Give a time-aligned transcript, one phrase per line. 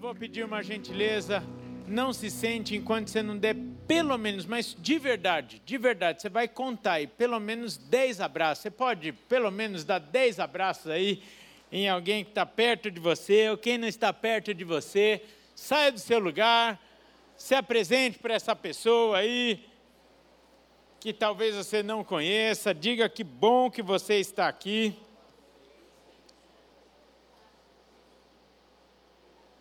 [0.00, 1.44] Eu vou pedir uma gentileza.
[1.86, 3.54] Não se sente enquanto você não der
[3.86, 8.62] pelo menos, mas de verdade, de verdade, você vai contar aí pelo menos 10 abraços.
[8.62, 11.22] Você pode pelo menos dar 10 abraços aí
[11.70, 15.22] em alguém que está perto de você ou quem não está perto de você.
[15.54, 16.80] Saia do seu lugar,
[17.36, 19.66] se apresente para essa pessoa aí
[20.98, 22.72] que talvez você não conheça.
[22.72, 24.96] Diga que bom que você está aqui.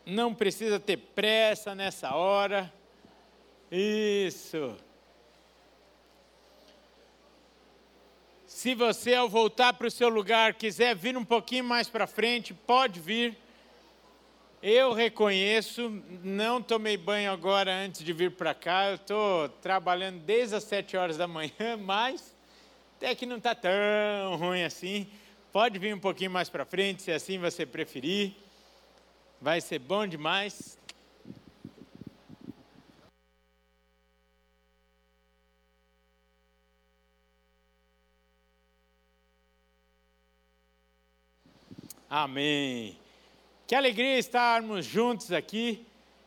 [0.10, 2.74] Não precisa ter pressa nessa hora.
[3.72, 4.76] Isso.
[8.48, 12.54] Se você, ao voltar para o seu lugar, quiser vir um pouquinho mais para frente,
[12.54, 13.38] pode vir.
[14.62, 18.90] Eu reconheço, não tomei banho agora antes de vir para cá.
[18.90, 22.36] Eu estou trabalhando desde as sete horas da manhã, mas
[22.98, 25.08] até que não está tão ruim assim.
[25.54, 28.49] Pode vir um pouquinho mais para frente, se assim você preferir.
[29.42, 30.78] Vai ser bom demais.
[42.10, 42.98] Amém.
[43.66, 45.86] Que alegria estarmos juntos aqui.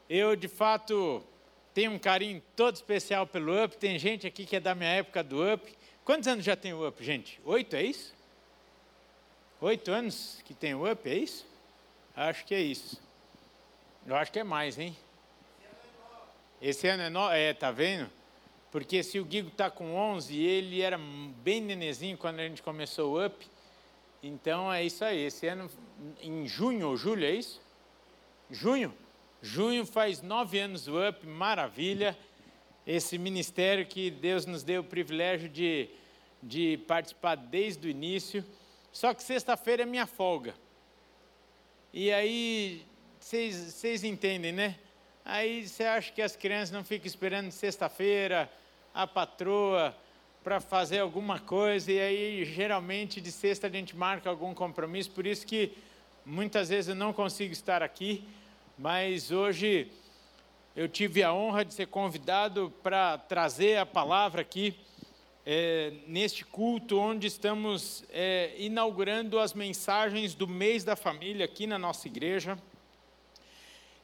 [0.09, 1.23] Eu, de fato,
[1.75, 3.77] tenho um carinho todo especial pelo UP.
[3.77, 5.77] Tem gente aqui que é da minha época do UP.
[6.03, 7.39] Quantos anos já tem o UP, gente?
[7.45, 8.15] Oito, é isso?
[9.61, 11.45] Oito anos que tem o UP, é isso?
[12.17, 13.02] Acho que é isso.
[14.05, 14.97] Eu acho que é mais, hein?
[16.61, 17.37] Esse ano é nove.
[17.37, 18.11] É, tá vendo?
[18.71, 20.99] Porque se o Guigo está com 11, ele era
[21.43, 23.47] bem nenezinho quando a gente começou o UP.
[24.23, 25.21] Então é isso aí.
[25.25, 25.71] Esse ano,
[26.21, 27.61] em junho ou julho, é isso?
[28.51, 28.93] Junho?
[29.41, 32.19] Junho faz nove anos o UP, maravilha.
[32.85, 35.89] Esse ministério que Deus nos deu o privilégio de,
[36.43, 38.45] de participar desde o início.
[38.93, 40.55] Só que sexta-feira é minha folga.
[41.93, 42.87] E aí,
[43.23, 44.77] vocês entendem, né?
[45.25, 48.51] Aí você acha que as crianças não ficam esperando sexta-feira,
[48.93, 49.97] a patroa,
[50.43, 55.25] para fazer alguma coisa, e aí geralmente de sexta a gente marca algum compromisso, por
[55.25, 55.73] isso que
[56.27, 58.25] muitas vezes eu não consigo estar aqui,
[58.77, 59.87] mas hoje
[60.75, 64.75] eu tive a honra de ser convidado para trazer a palavra aqui
[65.47, 71.79] é, neste culto, onde estamos é, inaugurando as mensagens do mês da família aqui na
[71.79, 72.59] nossa igreja.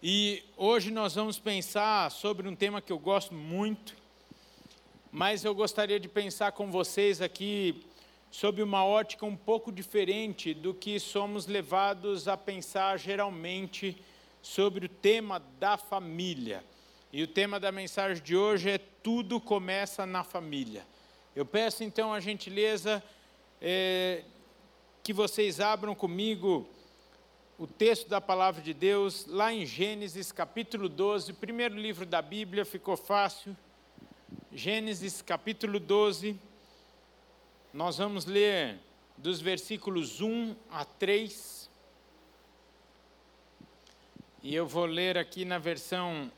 [0.00, 3.96] E hoje nós vamos pensar sobre um tema que eu gosto muito,
[5.10, 7.84] mas eu gostaria de pensar com vocês aqui
[8.30, 14.00] sob uma ótica um pouco diferente do que somos levados a pensar geralmente
[14.40, 16.64] sobre o tema da família.
[17.12, 20.86] E o tema da mensagem de hoje é Tudo começa na família.
[21.34, 23.02] Eu peço então a gentileza
[23.60, 24.22] é,
[25.02, 26.68] que vocês abram comigo
[27.58, 32.64] o texto da palavra de Deus, lá em Gênesis capítulo 12, primeiro livro da Bíblia,
[32.64, 33.56] ficou fácil.
[34.52, 36.38] Gênesis capítulo 12,
[37.74, 38.78] nós vamos ler
[39.16, 41.68] dos versículos 1 a 3.
[44.40, 46.30] E eu vou ler aqui na versão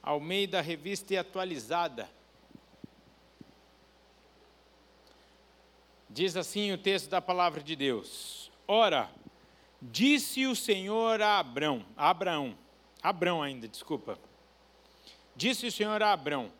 [0.00, 2.08] Almeida Revista e Atualizada.
[6.08, 9.10] Diz assim o texto da palavra de Deus: Ora,
[9.90, 12.56] disse o Senhor a Abrão, a Abraão,
[13.02, 14.18] Abrão ainda, desculpa.
[15.36, 16.50] Disse o Senhor a Abrão: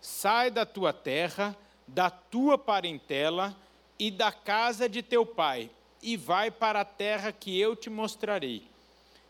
[0.00, 1.56] Sai da tua terra,
[1.86, 3.56] da tua parentela
[3.98, 5.70] e da casa de teu pai,
[6.02, 8.66] e vai para a terra que eu te mostrarei.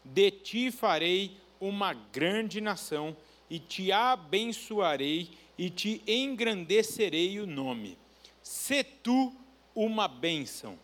[0.04, 3.14] De ti farei uma grande nação,
[3.50, 7.98] e te abençoarei, e te engrandecerei o nome.
[8.42, 9.32] Se tu
[9.74, 10.78] uma bênção.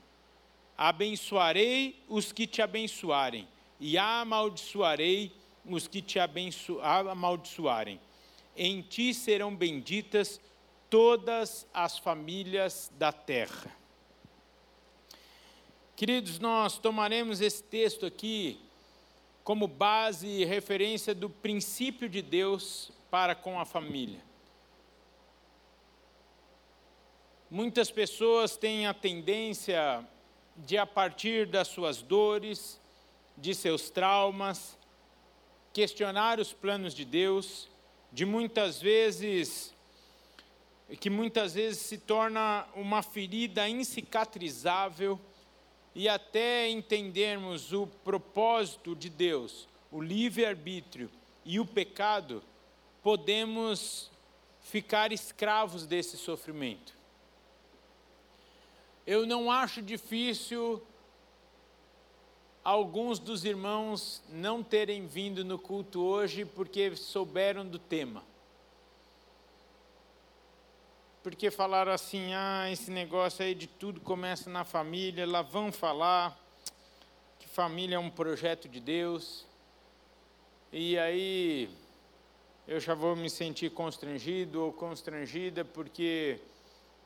[0.78, 3.48] Abençoarei os que te abençoarem,
[3.80, 5.32] e amaldiçoarei
[5.66, 8.00] os que te amaldiçoarem.
[8.56, 10.40] Em ti serão benditas
[10.88, 13.76] todas as famílias da terra.
[15.96, 18.60] Queridos, nós tomaremos esse texto aqui
[19.42, 24.20] como base e referência do princípio de Deus para com a família.
[27.50, 30.06] Muitas pessoas têm a tendência
[30.66, 32.80] de, a partir das suas dores,
[33.36, 34.76] de seus traumas,
[35.72, 37.68] questionar os planos de Deus,
[38.12, 39.74] de muitas vezes
[41.00, 45.20] que muitas vezes se torna uma ferida incicatrizável
[45.94, 51.10] e até entendermos o propósito de Deus, o livre-arbítrio
[51.44, 52.42] e o pecado,
[53.02, 54.10] podemos
[54.62, 56.97] ficar escravos desse sofrimento
[59.08, 60.82] eu não acho difícil
[62.62, 68.22] alguns dos irmãos não terem vindo no culto hoje porque souberam do tema.
[71.22, 76.38] Porque falaram assim: ah, esse negócio aí de tudo começa na família, lá vão falar
[77.38, 79.46] que família é um projeto de Deus.
[80.70, 81.70] E aí
[82.66, 86.38] eu já vou me sentir constrangido ou constrangida porque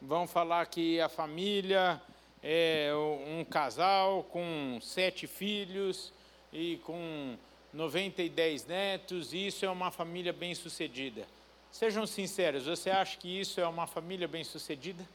[0.02, 2.02] vão falar que a família
[2.42, 2.90] é
[3.38, 6.12] um casal com sete filhos
[6.52, 7.36] e com
[7.72, 11.24] 90 e 10 netos, e isso é uma família bem-sucedida.
[11.70, 15.06] Sejam sinceros, você acha que isso é uma família bem-sucedida?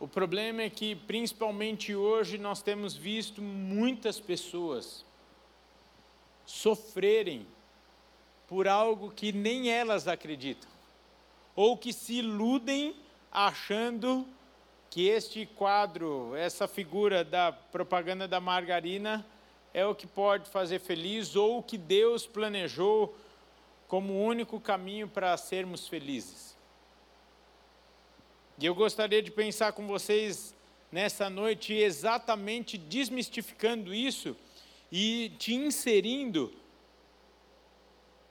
[0.00, 5.04] O problema é que, principalmente hoje, nós temos visto muitas pessoas
[6.46, 7.46] sofrerem
[8.48, 10.68] por algo que nem elas acreditam
[11.54, 12.94] ou que se iludem
[13.30, 14.26] achando
[14.90, 19.26] que este quadro, essa figura da propaganda da margarina
[19.74, 23.14] é o que pode fazer feliz ou o que Deus planejou
[23.86, 26.56] como o único caminho para sermos felizes.
[28.58, 30.54] E eu gostaria de pensar com vocês
[30.90, 34.36] nessa noite exatamente desmistificando isso
[34.90, 36.52] e te inserindo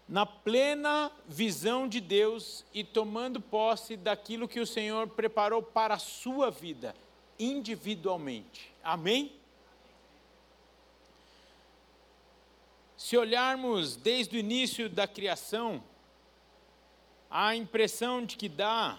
[0.07, 6.00] na plena visão de Deus e tomando posse daquilo que o Senhor preparou para a
[6.00, 6.95] sua vida,
[7.38, 8.71] individualmente.
[8.83, 9.31] Amém?
[12.95, 15.83] Se olharmos desde o início da criação,
[17.30, 18.98] a impressão de que dá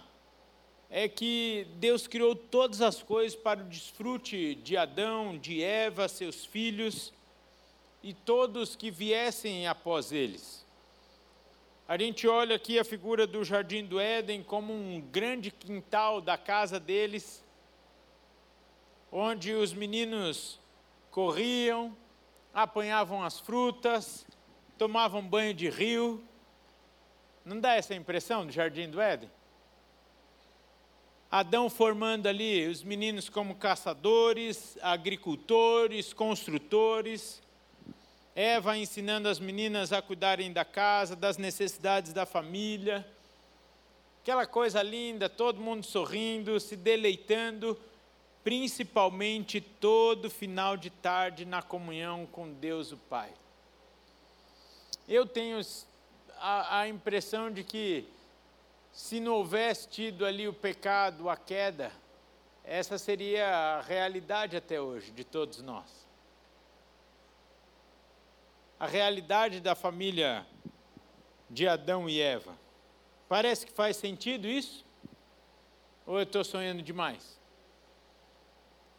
[0.90, 6.44] é que Deus criou todas as coisas para o desfrute de Adão, de Eva, seus
[6.44, 7.12] filhos
[8.02, 10.67] e todos que viessem após eles.
[11.88, 16.36] A gente olha aqui a figura do jardim do Éden como um grande quintal da
[16.36, 17.42] casa deles,
[19.10, 20.60] onde os meninos
[21.10, 21.96] corriam,
[22.52, 24.26] apanhavam as frutas,
[24.76, 26.22] tomavam banho de rio.
[27.42, 29.30] Não dá essa impressão do jardim do Éden?
[31.30, 37.40] Adão formando ali os meninos como caçadores, agricultores, construtores
[38.40, 43.04] Eva ensinando as meninas a cuidarem da casa, das necessidades da família.
[44.22, 47.76] Aquela coisa linda, todo mundo sorrindo, se deleitando,
[48.44, 53.34] principalmente todo final de tarde na comunhão com Deus o Pai.
[55.08, 55.60] Eu tenho
[56.36, 58.06] a, a impressão de que,
[58.92, 61.90] se não houvesse tido ali o pecado, a queda,
[62.62, 66.07] essa seria a realidade até hoje de todos nós
[68.78, 70.46] a realidade da família
[71.50, 72.54] de Adão e Eva.
[73.28, 74.84] Parece que faz sentido isso?
[76.06, 77.38] Ou eu estou sonhando demais?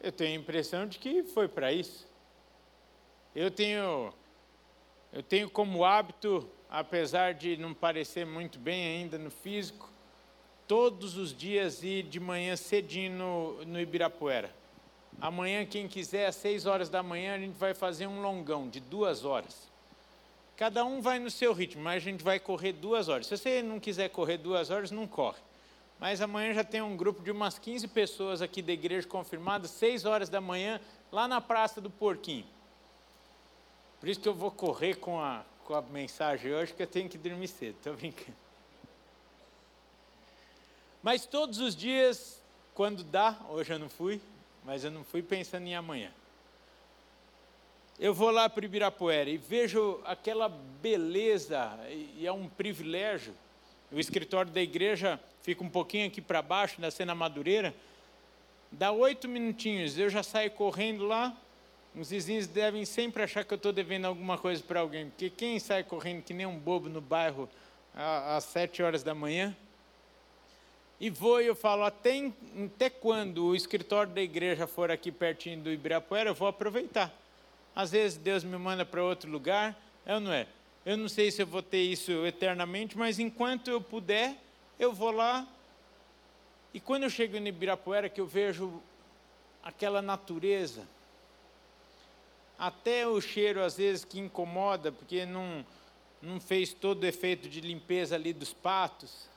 [0.00, 2.06] Eu tenho a impressão de que foi para isso.
[3.34, 4.12] Eu tenho,
[5.12, 9.90] eu tenho como hábito, apesar de não parecer muito bem ainda no físico,
[10.66, 14.54] todos os dias ir de manhã cedinho no, no Ibirapuera.
[15.20, 18.80] Amanhã, quem quiser, às seis horas da manhã, a gente vai fazer um longão de
[18.80, 19.69] duas horas.
[20.60, 23.26] Cada um vai no seu ritmo, mas a gente vai correr duas horas.
[23.26, 25.38] Se você não quiser correr duas horas, não corre.
[25.98, 30.04] Mas amanhã já tem um grupo de umas 15 pessoas aqui da igreja confirmadas, seis
[30.04, 30.78] horas da manhã,
[31.10, 32.44] lá na Praça do Porquinho.
[34.00, 37.08] Por isso que eu vou correr com a, com a mensagem hoje, que eu tenho
[37.08, 38.36] que dormir cedo, estou brincando.
[41.02, 42.38] Mas todos os dias,
[42.74, 44.20] quando dá, hoje eu não fui,
[44.62, 46.12] mas eu não fui pensando em amanhã
[48.00, 51.78] eu vou lá para Ibirapuera e vejo aquela beleza,
[52.16, 53.34] e é um privilégio.
[53.92, 57.74] O escritório da igreja fica um pouquinho aqui para baixo, na Cena Madureira.
[58.72, 61.36] Dá oito minutinhos, eu já saio correndo lá.
[61.94, 65.58] Os vizinhos devem sempre achar que eu estou devendo alguma coisa para alguém, porque quem
[65.58, 67.50] sai correndo que nem um bobo no bairro
[67.94, 69.54] às sete horas da manhã?
[70.98, 72.30] E vou e eu falo, até,
[72.64, 77.12] até quando o escritório da igreja for aqui pertinho do Ibirapuera, eu vou aproveitar.
[77.74, 80.46] Às vezes Deus me manda para outro lugar, é ou não é?
[80.84, 84.36] Eu não sei se eu vou ter isso eternamente, mas enquanto eu puder,
[84.78, 85.46] eu vou lá.
[86.72, 88.82] E quando eu chego em Ibirapuera, que eu vejo
[89.62, 90.86] aquela natureza,
[92.58, 95.64] até o cheiro às vezes que incomoda, porque não,
[96.20, 99.28] não fez todo o efeito de limpeza ali dos patos,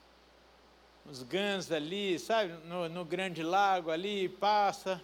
[1.05, 5.01] os gãs ali, sabe, no, no grande lago ali, passa.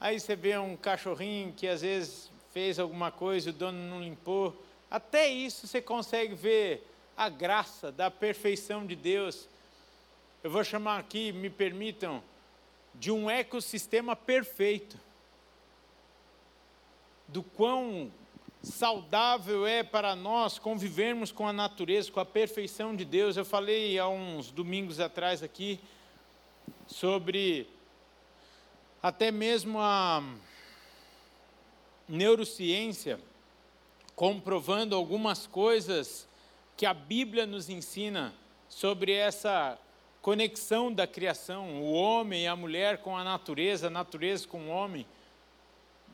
[0.00, 4.62] Aí você vê um cachorrinho que às vezes fez alguma coisa, o dono não limpou.
[4.90, 9.48] Até isso você consegue ver a graça da perfeição de Deus.
[10.44, 12.22] Eu vou chamar aqui, me permitam,
[12.94, 14.98] de um ecossistema perfeito,
[17.26, 18.12] do quão
[18.62, 23.36] saudável é para nós convivermos com a natureza, com a perfeição de Deus.
[23.36, 25.80] Eu falei há uns domingos atrás aqui
[26.86, 27.66] sobre
[29.02, 30.22] até mesmo a
[32.12, 33.18] neurociência
[34.14, 36.28] comprovando algumas coisas
[36.76, 38.34] que a Bíblia nos ensina
[38.68, 39.78] sobre essa
[40.20, 44.68] conexão da criação, o homem e a mulher com a natureza, a natureza com o
[44.68, 45.06] homem,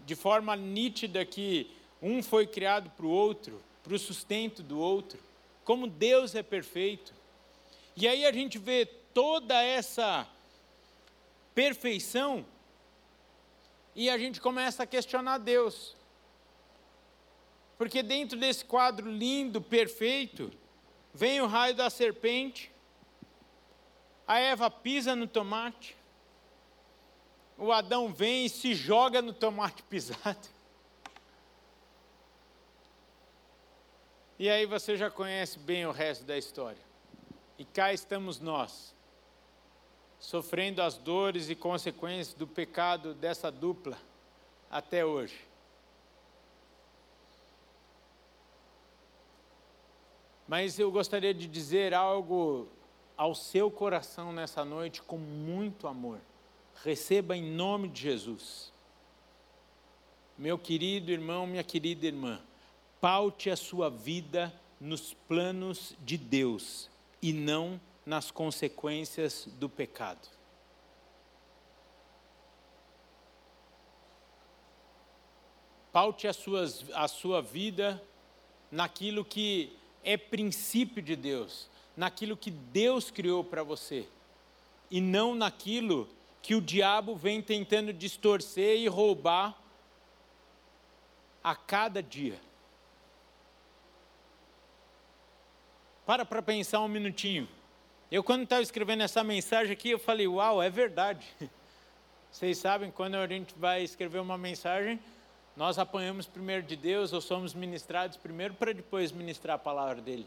[0.06, 1.68] de forma nítida que
[2.00, 5.18] um foi criado para o outro, para o sustento do outro,
[5.64, 7.12] como Deus é perfeito.
[7.96, 10.28] E aí a gente vê toda essa
[11.56, 12.46] perfeição
[13.98, 15.96] e a gente começa a questionar Deus.
[17.76, 20.52] Porque dentro desse quadro lindo, perfeito,
[21.12, 22.70] vem o raio da serpente,
[24.24, 25.96] a Eva pisa no tomate,
[27.56, 30.48] o Adão vem e se joga no tomate pisado.
[34.38, 36.80] E aí você já conhece bem o resto da história.
[37.58, 38.94] E cá estamos nós,
[40.18, 43.96] sofrendo as dores e consequências do pecado dessa dupla
[44.70, 45.38] até hoje.
[50.46, 52.68] Mas eu gostaria de dizer algo
[53.16, 56.18] ao seu coração nessa noite com muito amor.
[56.82, 58.72] Receba em nome de Jesus.
[60.38, 62.40] Meu querido irmão, minha querida irmã,
[63.00, 66.88] paute a sua vida nos planos de Deus
[67.20, 70.26] e não nas consequências do pecado.
[75.92, 78.02] Paute a, suas, a sua vida
[78.70, 84.08] naquilo que é princípio de Deus, naquilo que Deus criou para você,
[84.90, 86.08] e não naquilo
[86.40, 89.54] que o diabo vem tentando distorcer e roubar
[91.44, 92.40] a cada dia.
[96.06, 97.57] Para para pensar um minutinho.
[98.10, 101.26] Eu, quando estava escrevendo essa mensagem aqui, eu falei: Uau, é verdade.
[102.32, 105.00] Vocês sabem, quando a gente vai escrever uma mensagem,
[105.56, 110.26] nós apanhamos primeiro de Deus ou somos ministrados primeiro para depois ministrar a palavra dele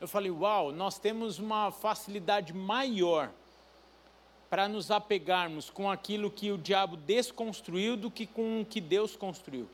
[0.00, 3.30] eu falei: Uau, nós temos uma facilidade maior
[4.48, 9.14] para nos apegarmos com aquilo que o diabo desconstruiu do que com o que Deus
[9.14, 9.68] construiu.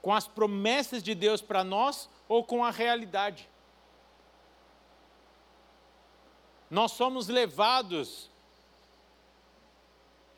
[0.00, 3.48] Com as promessas de Deus para nós ou com a realidade.
[6.70, 8.30] Nós somos levados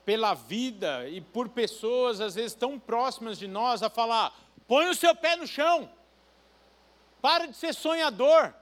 [0.04, 4.34] pela vida e por pessoas, às vezes tão próximas de nós, a falar:
[4.66, 5.90] põe o seu pé no chão.
[7.20, 8.54] Para de ser sonhador.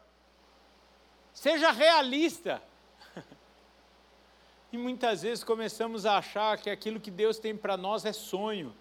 [1.33, 2.63] Seja realista.
[4.73, 8.75] E muitas vezes começamos a achar que aquilo que Deus tem para nós é sonho.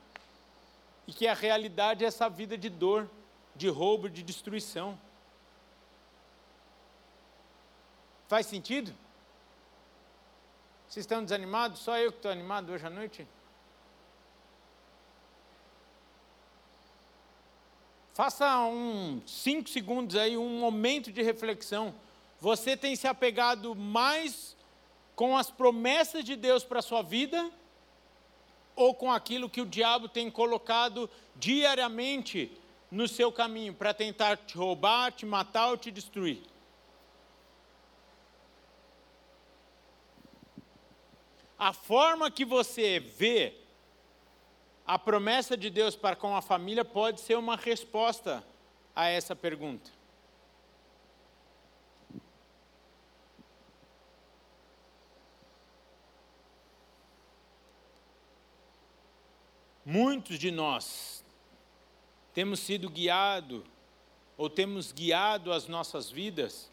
[1.08, 3.08] E que a realidade é essa vida de dor,
[3.56, 5.00] de roubo, de destruição.
[8.28, 8.94] Faz sentido?
[10.88, 11.82] Vocês estão desanimados?
[11.82, 13.28] Só eu que estou animado hoje à noite?
[18.14, 21.94] Faça um cinco segundos aí, um momento de reflexão.
[22.40, 24.56] Você tem se apegado mais
[25.16, 27.52] com as promessas de Deus para a sua vida
[28.76, 32.52] ou com aquilo que o diabo tem colocado diariamente
[32.90, 36.42] no seu caminho para tentar te roubar, te matar ou te destruir?
[41.66, 43.56] A forma que você vê
[44.86, 48.46] a promessa de Deus para com a família pode ser uma resposta
[48.96, 49.90] a essa pergunta.
[59.84, 61.26] Muitos de nós
[62.32, 63.64] temos sido guiados
[64.38, 66.72] ou temos guiado as nossas vidas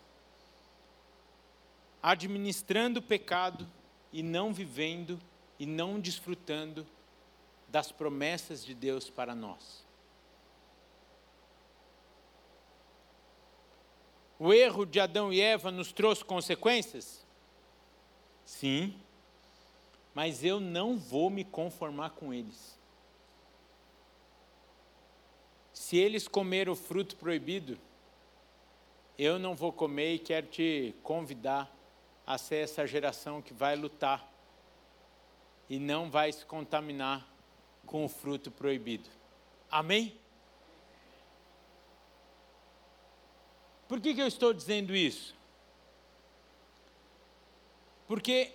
[2.03, 3.67] administrando o pecado
[4.12, 5.19] e não vivendo
[5.59, 6.87] e não desfrutando
[7.69, 9.87] das promessas de Deus para nós.
[14.38, 17.25] O erro de Adão e Eva nos trouxe consequências?
[18.45, 19.00] Sim,
[20.12, 22.78] mas eu não vou me conformar com eles.
[25.73, 27.78] Se eles comeram o fruto proibido,
[29.16, 31.73] eu não vou comer e quero te convidar
[32.26, 34.31] a ser essa geração que vai lutar
[35.69, 37.26] e não vai se contaminar
[37.87, 39.09] com o fruto proibido.
[39.71, 40.17] Amém?
[43.88, 45.35] Por que, que eu estou dizendo isso?
[48.07, 48.52] Porque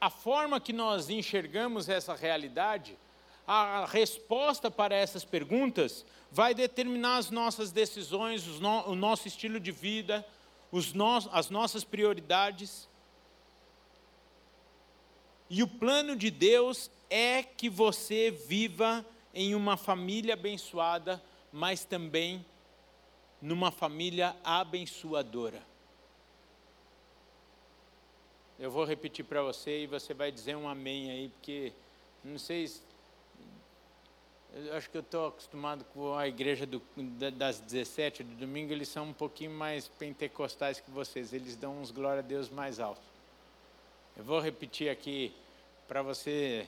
[0.00, 2.96] a forma que nós enxergamos essa realidade,
[3.46, 10.26] a resposta para essas perguntas vai determinar as nossas decisões, o nosso estilo de vida,
[10.72, 12.88] no, as nossas prioridades.
[15.48, 21.22] E o plano de Deus é que você viva em uma família abençoada,
[21.52, 22.44] mas também
[23.42, 25.62] numa família abençoadora.
[28.58, 31.72] Eu vou repetir para você e você vai dizer um amém aí, porque
[32.22, 32.89] não sei se.
[34.52, 36.82] Eu acho que eu estou acostumado com a igreja do,
[37.36, 41.92] das 17 do domingo, eles são um pouquinho mais pentecostais que vocês, eles dão uns
[41.92, 43.04] glória a Deus mais altos.
[44.16, 45.32] Eu vou repetir aqui
[45.86, 46.66] para você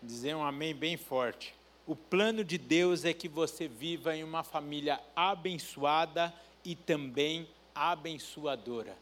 [0.00, 1.54] dizer um amém bem forte.
[1.86, 6.32] O plano de Deus é que você viva em uma família abençoada
[6.64, 8.96] e também abençoadora.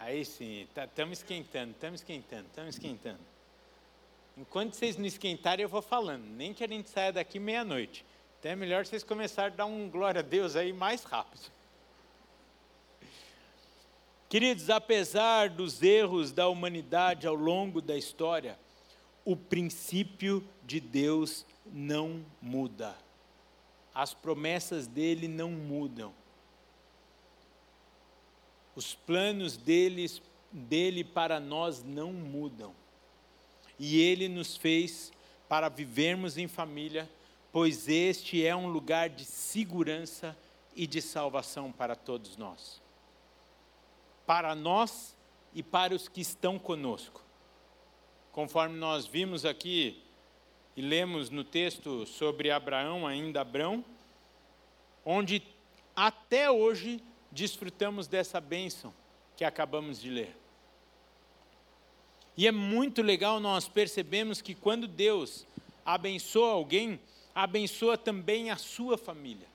[0.00, 3.37] Aí sim, estamos tá, esquentando, estamos esquentando, estamos esquentando.
[4.38, 6.24] Enquanto vocês não esquentarem, eu vou falando.
[6.24, 8.04] Nem que a gente saia daqui meia-noite.
[8.38, 11.50] Então é melhor vocês começarem a dar um glória a Deus aí mais rápido.
[14.30, 18.56] Queridos, apesar dos erros da humanidade ao longo da história,
[19.24, 22.96] o princípio de Deus não muda.
[23.92, 26.14] As promessas dele não mudam.
[28.76, 32.72] Os planos deles, dele para nós não mudam.
[33.78, 35.12] E ele nos fez
[35.48, 37.08] para vivermos em família,
[37.52, 40.36] pois este é um lugar de segurança
[40.74, 42.82] e de salvação para todos nós.
[44.26, 45.16] Para nós
[45.54, 47.22] e para os que estão conosco.
[48.32, 50.02] Conforme nós vimos aqui
[50.76, 53.84] e lemos no texto sobre Abraão, ainda Abraão,
[55.04, 55.42] onde
[55.96, 58.94] até hoje desfrutamos dessa bênção
[59.36, 60.36] que acabamos de ler.
[62.38, 65.44] E é muito legal nós percebemos que quando Deus
[65.84, 67.00] abençoa alguém,
[67.34, 69.48] abençoa também a sua família.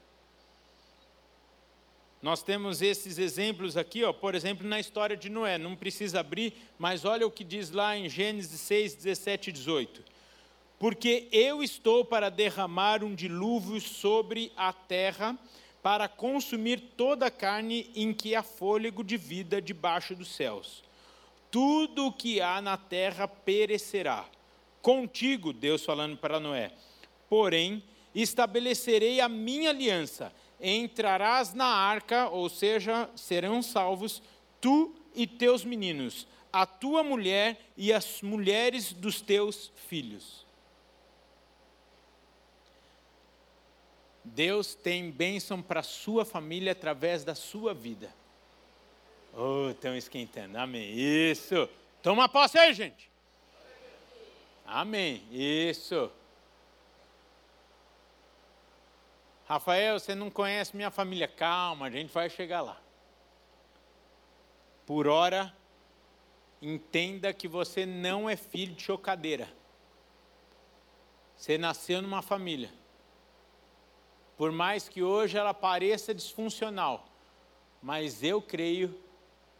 [2.21, 5.57] Nós temos esses exemplos aqui, ó, por exemplo, na história de Noé.
[5.57, 10.03] Não precisa abrir, mas olha o que diz lá em Gênesis 6, 17 e 18.
[10.77, 15.39] Porque eu estou para derramar um dilúvio sobre a terra
[15.81, 20.83] para consumir toda a carne em que há fôlego de vida debaixo dos céus.
[21.53, 24.25] Tudo o que há na terra perecerá.
[24.81, 26.71] Contigo, Deus falando para Noé,
[27.29, 27.83] porém,
[28.15, 30.33] estabelecerei a minha aliança.
[30.59, 34.19] Entrarás na arca, ou seja, serão salvos
[34.59, 40.47] tu e teus meninos, a tua mulher e as mulheres dos teus filhos.
[44.25, 48.11] Deus tem bênção para a sua família através da sua vida.
[49.35, 50.57] Oh, estão esquentando.
[50.57, 50.91] Amém.
[50.93, 51.67] Isso.
[52.01, 53.09] Toma posse aí, gente.
[54.65, 55.23] Amém.
[55.31, 56.11] Isso.
[59.45, 61.27] Rafael, você não conhece minha família.
[61.27, 62.79] Calma, a gente vai chegar lá.
[64.85, 65.53] Por hora,
[66.61, 69.47] entenda que você não é filho de chocadeira.
[71.35, 72.71] Você nasceu numa família
[74.37, 77.05] por mais que hoje ela pareça disfuncional,
[77.81, 78.99] mas eu creio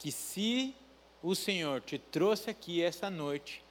[0.04, 0.76] que se
[1.22, 3.63] o Senhor te trouxe aqui essa noite,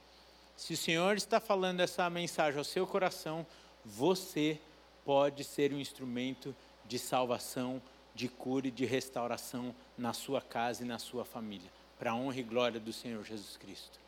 [0.57, 3.45] se o Senhor está falando essa mensagem ao seu coração,
[3.85, 4.59] você
[5.05, 6.55] pode ser um instrumento
[6.87, 7.79] de salvação,
[8.15, 11.69] de cura e de restauração na sua casa e na sua família,
[11.99, 13.99] para a honra e glória do Senhor Jesus Cristo.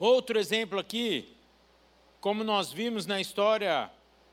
[0.00, 1.32] Outro exemplo aqui,
[2.20, 3.88] como nós vimos na história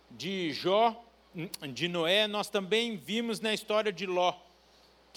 [0.10, 1.00] de Jó,
[1.72, 4.47] de Noé, nós também vimos na história de Ló,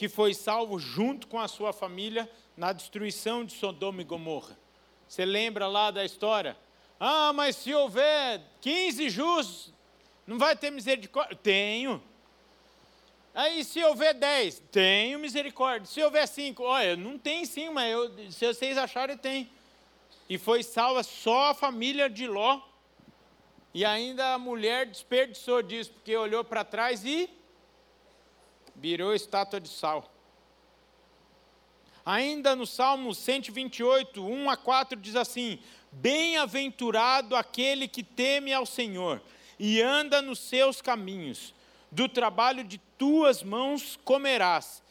[0.01, 4.59] que foi salvo junto com a sua família na destruição de Sodoma e Gomorra.
[5.07, 6.57] Você lembra lá da história?
[6.99, 9.75] Ah, mas se houver 15 justos,
[10.27, 11.37] não vai ter misericórdia?
[11.43, 12.03] Tenho.
[13.35, 15.87] Aí se houver 10, tenho misericórdia.
[15.87, 19.51] Se houver 5, olha, não tem sim, mas eu, se vocês acharem, tem
[20.31, 22.59] e foi salva só a família de Ló.
[23.75, 27.29] E ainda a mulher desperdiçou disso, porque olhou para trás e
[28.77, 30.13] virou estátua de sal.
[32.05, 35.59] Ainda no Salmo 128, 1 a 4 diz assim:
[35.93, 39.23] Bem-aventurado aquele que teme ao Senhor
[39.59, 41.55] e anda nos seus caminhos,
[41.91, 44.83] do trabalho de tuas mãos comerás,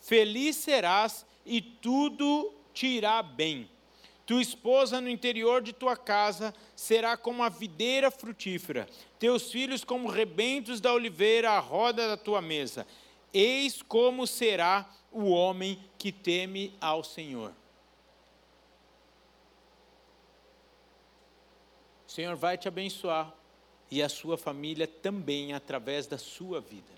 [0.00, 3.68] feliz serás e tudo te irá bem.
[4.24, 10.08] Tua esposa no interior de tua casa será como a videira frutífera, teus filhos como
[10.08, 12.86] rebentos da oliveira à roda da tua mesa.
[13.34, 17.52] Eis como será o homem que teme ao Senhor.
[22.06, 23.34] O Senhor vai te abençoar
[23.90, 26.92] e a sua família também através da sua vida.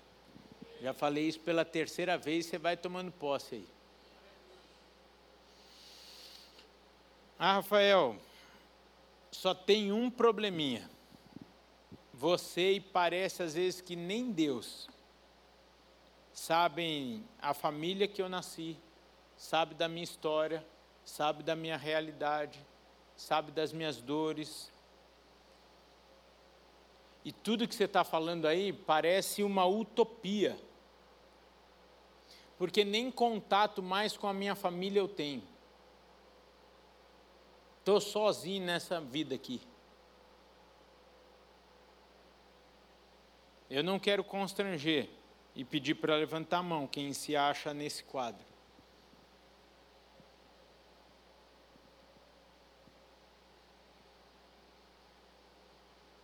[0.79, 3.67] Já falei isso pela terceira vez, você vai tomando posse aí.
[7.39, 8.15] Ah, Rafael,
[9.31, 10.87] só tem um probleminha.
[12.13, 14.87] Você e parece às vezes que nem Deus
[16.37, 18.77] sabem a família que eu nasci,
[19.35, 20.63] sabe da minha história,
[21.03, 22.63] sabe da minha realidade,
[23.15, 24.71] sabe das minhas dores.
[27.25, 30.55] E tudo que você está falando aí parece uma utopia,
[32.55, 35.43] porque nem contato mais com a minha família eu tenho.
[37.79, 39.59] Estou sozinho nessa vida aqui.
[43.71, 45.16] Eu não quero constranger
[45.57, 48.45] e pedir para levantar a mão quem se acha nesse quadro.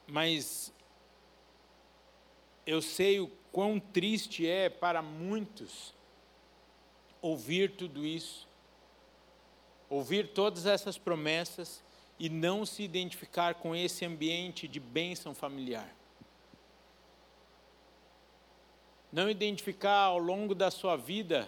[0.07, 0.71] Mas
[2.65, 5.93] eu sei o quão triste é para muitos
[7.21, 8.47] ouvir tudo isso
[9.93, 11.83] ouvir todas essas promessas
[12.17, 16.02] e não se identificar com esse ambiente de bênção familiar.
[19.13, 21.47] Não identificar ao longo da sua vida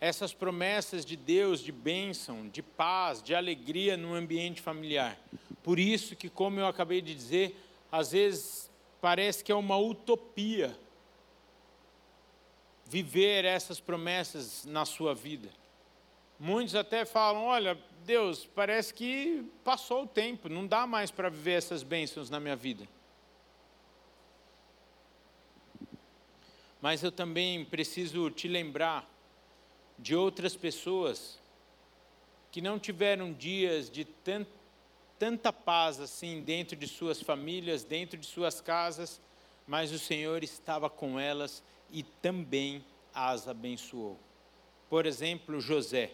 [0.00, 5.20] essas promessas de Deus, de bênção, de paz, de alegria no ambiente familiar.
[5.62, 7.54] Por isso que, como eu acabei de dizer,
[7.92, 8.70] às vezes
[9.02, 10.74] parece que é uma utopia
[12.86, 15.50] viver essas promessas na sua vida.
[16.40, 21.52] Muitos até falam: olha, Deus, parece que passou o tempo, não dá mais para viver
[21.52, 22.88] essas bênçãos na minha vida.
[26.86, 29.10] Mas eu também preciso te lembrar
[29.98, 31.36] de outras pessoas
[32.52, 34.46] que não tiveram dias de tant,
[35.18, 39.20] tanta paz assim dentro de suas famílias, dentro de suas casas,
[39.66, 44.16] mas o Senhor estava com elas e também as abençoou.
[44.88, 46.12] Por exemplo, José.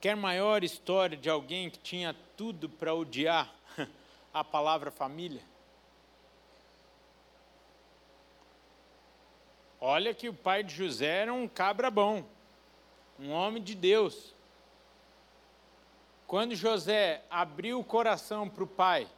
[0.00, 3.54] Quer maior história de alguém que tinha tudo para odiar
[4.34, 5.51] a palavra família?
[9.84, 12.24] Olha que o pai de José era um cabra bom,
[13.18, 14.32] um homem de Deus.
[16.24, 19.08] Quando José abriu o coração para o pai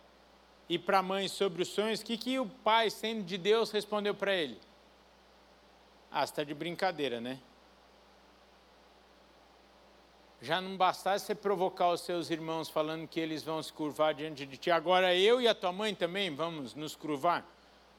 [0.67, 3.71] e para a mãe sobre os sonhos, o que, que o pai, sendo de Deus,
[3.71, 4.59] respondeu para ele?
[6.11, 7.39] Ah, você está de brincadeira, né?
[10.41, 14.47] já não bastasse você provocar os seus irmãos falando que eles vão se curvar diante
[14.47, 17.47] de ti, agora eu e a tua mãe também vamos nos curvar?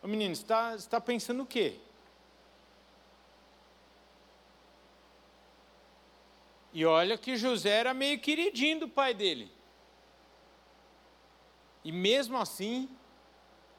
[0.01, 1.79] Ô menino, você está, está pensando o quê?
[6.75, 9.51] E olha que José era meio queridinho do pai dele.
[11.83, 12.87] E mesmo assim,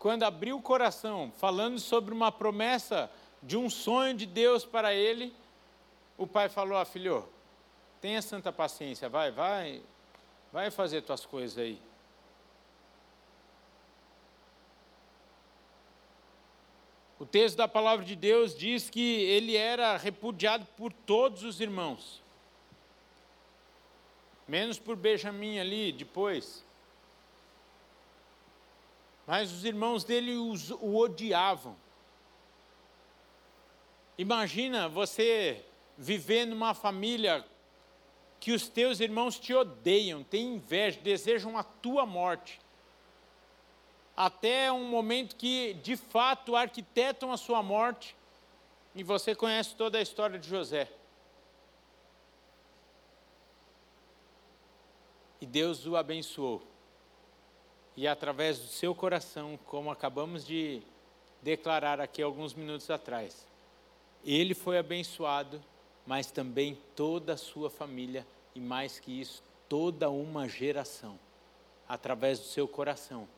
[0.00, 3.08] quando abriu o coração, falando sobre uma promessa
[3.40, 5.32] de um sonho de Deus para ele,
[6.18, 7.28] o pai falou: ah, filho,
[8.00, 9.82] Tenha santa paciência, vai, vai,
[10.52, 11.80] vai fazer tuas coisas aí.
[17.18, 22.22] O texto da palavra de Deus diz que ele era repudiado por todos os irmãos,
[24.46, 26.64] menos por Benjamim ali depois.
[29.26, 31.76] Mas os irmãos dele o odiavam.
[34.16, 35.64] Imagina você
[35.98, 37.44] viver numa família
[38.38, 42.60] que os teus irmãos te odeiam, têm inveja, desejam a tua morte.
[44.16, 48.16] Até um momento que, de fato, arquitetam a sua morte,
[48.94, 50.90] e você conhece toda a história de José.
[55.40, 56.62] E Deus o abençoou.
[57.96, 60.82] E através do seu coração, como acabamos de
[61.42, 63.46] declarar aqui alguns minutos atrás,
[64.24, 65.62] ele foi abençoado,
[66.06, 71.18] mas também toda a sua família e mais que isso, toda uma geração,
[71.88, 73.28] através do seu coração,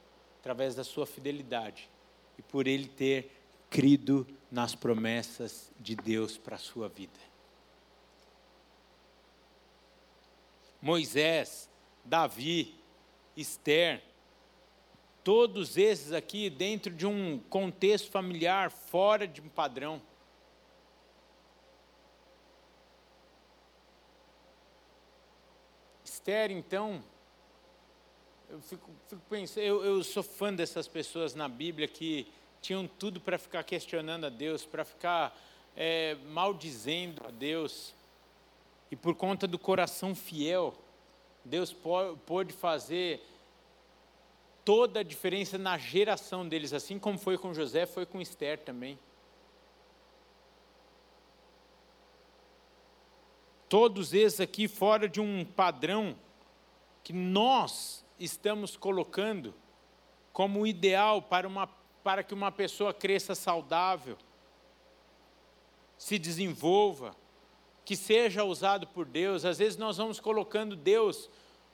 [0.40, 1.88] através da sua fidelidade
[2.38, 3.30] e por ele ter
[3.68, 7.18] crido nas promessas de Deus para a sua vida.
[10.80, 11.68] Moisés,
[12.08, 12.74] Davi,
[13.36, 14.02] Esther,
[15.22, 20.00] todos esses aqui dentro de um contexto familiar, fora de um padrão.
[26.02, 27.04] Esther, então,
[28.48, 32.26] eu fico, fico pensando, eu, eu sou fã dessas pessoas na Bíblia que
[32.62, 35.38] tinham tudo para ficar questionando a Deus, para ficar
[35.76, 37.94] é, maldizendo a Deus,
[38.90, 40.74] e por conta do coração fiel,
[41.48, 41.74] Deus
[42.26, 43.26] pôde fazer
[44.64, 48.98] toda a diferença na geração deles, assim como foi com José, foi com Esther também.
[53.66, 56.14] Todos esses aqui fora de um padrão
[57.02, 59.54] que nós estamos colocando
[60.32, 61.66] como ideal para, uma,
[62.02, 64.18] para que uma pessoa cresça saudável,
[65.96, 67.16] se desenvolva,
[67.88, 69.46] que seja usado por Deus.
[69.46, 71.30] Às vezes nós vamos colocando Deus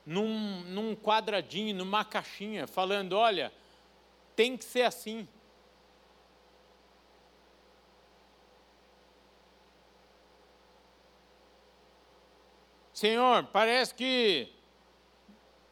[0.07, 3.53] num, num quadradinho, numa caixinha, falando: olha,
[4.37, 5.27] tem que ser assim.
[12.92, 14.53] Senhor, parece que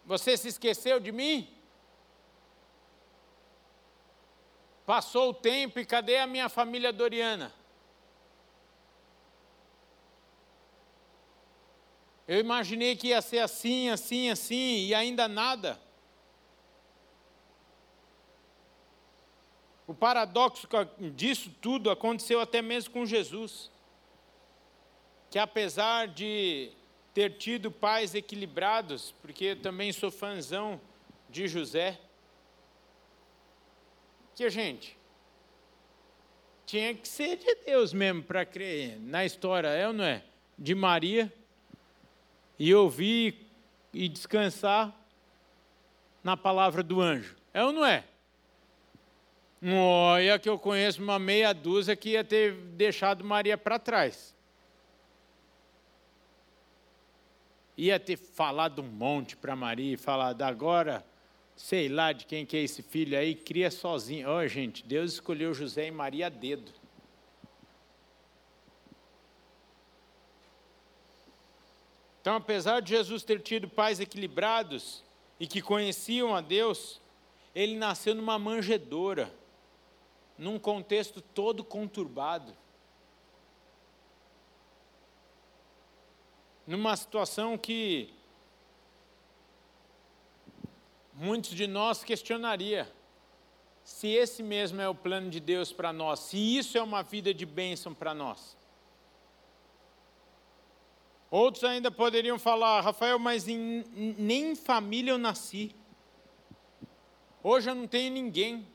[0.04, 1.56] você se esqueceu de mim?
[4.84, 7.61] Passou o tempo e cadê a minha família Doriana?
[12.26, 15.80] Eu imaginei que ia ser assim, assim, assim, e ainda nada.
[19.86, 20.68] O paradoxo
[21.14, 23.70] disso tudo aconteceu até mesmo com Jesus.
[25.30, 26.72] Que apesar de
[27.12, 30.80] ter tido pais equilibrados, porque eu também sou fãzão
[31.28, 31.98] de José,
[34.34, 34.96] que a gente
[36.64, 40.24] tinha que ser de Deus mesmo para crer na história, é ou não é?
[40.58, 41.30] De Maria
[42.58, 43.46] e ouvir
[43.92, 44.94] e descansar
[46.22, 47.36] na palavra do anjo.
[47.52, 48.04] É ou não é?
[49.64, 54.34] Olha que eu conheço uma meia dúzia que ia ter deixado Maria para trás.
[57.76, 61.04] Ia ter falado um monte para Maria, falado agora,
[61.56, 64.28] sei lá de quem que é esse filho aí, cria sozinho.
[64.28, 66.72] Ó, oh, gente, Deus escolheu José e Maria a dedo.
[72.22, 75.02] Então, apesar de Jesus ter tido pais equilibrados
[75.40, 77.00] e que conheciam a Deus,
[77.52, 79.34] ele nasceu numa manjedoura,
[80.38, 82.56] num contexto todo conturbado.
[86.64, 88.14] Numa situação que
[91.12, 92.88] muitos de nós questionaria
[93.82, 97.34] se esse mesmo é o plano de Deus para nós, se isso é uma vida
[97.34, 98.56] de bênção para nós.
[101.32, 103.82] Outros ainda poderiam falar, Rafael, mas em,
[104.18, 105.74] nem em família eu nasci.
[107.42, 108.68] Hoje eu não tenho ninguém.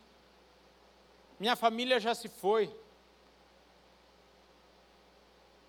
[1.39, 2.75] Minha família já se foi.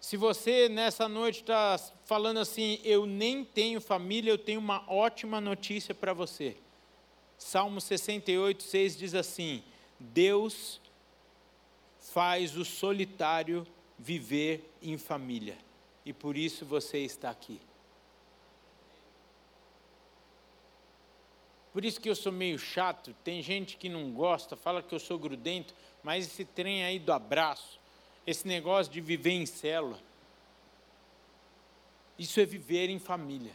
[0.00, 5.42] Se você nessa noite está falando assim, eu nem tenho família, eu tenho uma ótima
[5.42, 6.56] notícia para você.
[7.36, 9.62] Salmo 68, 6 diz assim:
[10.00, 10.80] Deus
[11.98, 13.66] faz o solitário
[13.98, 15.67] viver em família
[16.08, 17.60] e por isso você está aqui.
[21.70, 24.98] Por isso que eu sou meio chato, tem gente que não gosta, fala que eu
[24.98, 27.78] sou grudento, mas esse trem aí do abraço,
[28.26, 30.00] esse negócio de viver em célula,
[32.18, 33.52] isso é viver em família.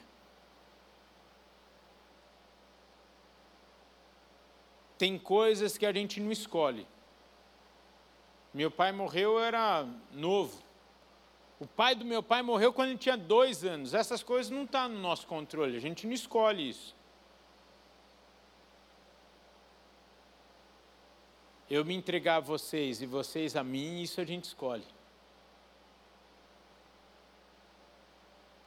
[4.96, 6.86] Tem coisas que a gente não escolhe.
[8.54, 10.64] Meu pai morreu, eu era novo.
[11.64, 13.94] O pai do meu pai morreu quando ele tinha dois anos.
[13.94, 16.94] Essas coisas não estão tá no nosso controle, a gente não escolhe isso.
[21.70, 24.84] Eu me entregar a vocês e vocês a mim, isso a gente escolhe.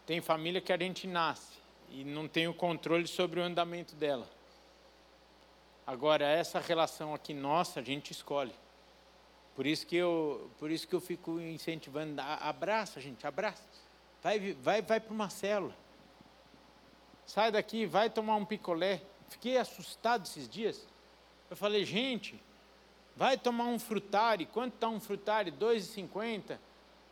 [0.06, 1.58] Tem família que a gente nasce
[1.90, 4.26] e não tem o controle sobre o andamento dela.
[5.86, 8.54] Agora, essa relação aqui nossa, a gente escolhe.
[9.56, 13.62] Por isso que eu, por isso que eu fico incentivando, abraça, gente, abraça.
[14.22, 15.74] Vai, vai, vai para uma célula.
[17.24, 19.00] Sai daqui, vai tomar um picolé.
[19.30, 20.86] Fiquei assustado esses dias.
[21.48, 22.38] Eu falei, gente,
[23.16, 24.44] vai tomar um frutari.
[24.44, 25.50] Quanto está um frutari?
[25.50, 26.58] R$ 2,50.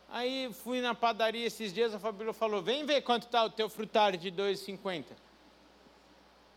[0.09, 3.67] Aí fui na padaria esses dias, a Fabíola falou, vem ver quanto está o teu
[3.67, 5.05] frutari de R$ 2,50.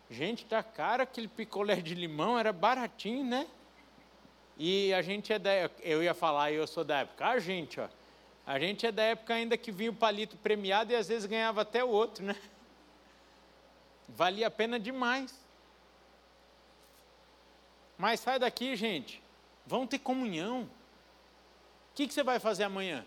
[0.07, 3.47] Gente, tá caro aquele picolé de limão, era baratinho, né?
[4.59, 7.87] E a gente é da eu ia falar, eu sou da época, a gente, ó.
[8.45, 11.61] A gente é da época ainda que vinha o palito premiado e às vezes ganhava
[11.61, 12.35] até o outro, né?
[14.09, 15.33] Valia a pena demais.
[17.97, 19.21] Mas sai daqui, gente.
[19.65, 20.63] Vão ter comunhão.
[20.63, 20.69] O
[21.95, 23.05] que, que você vai fazer amanhã?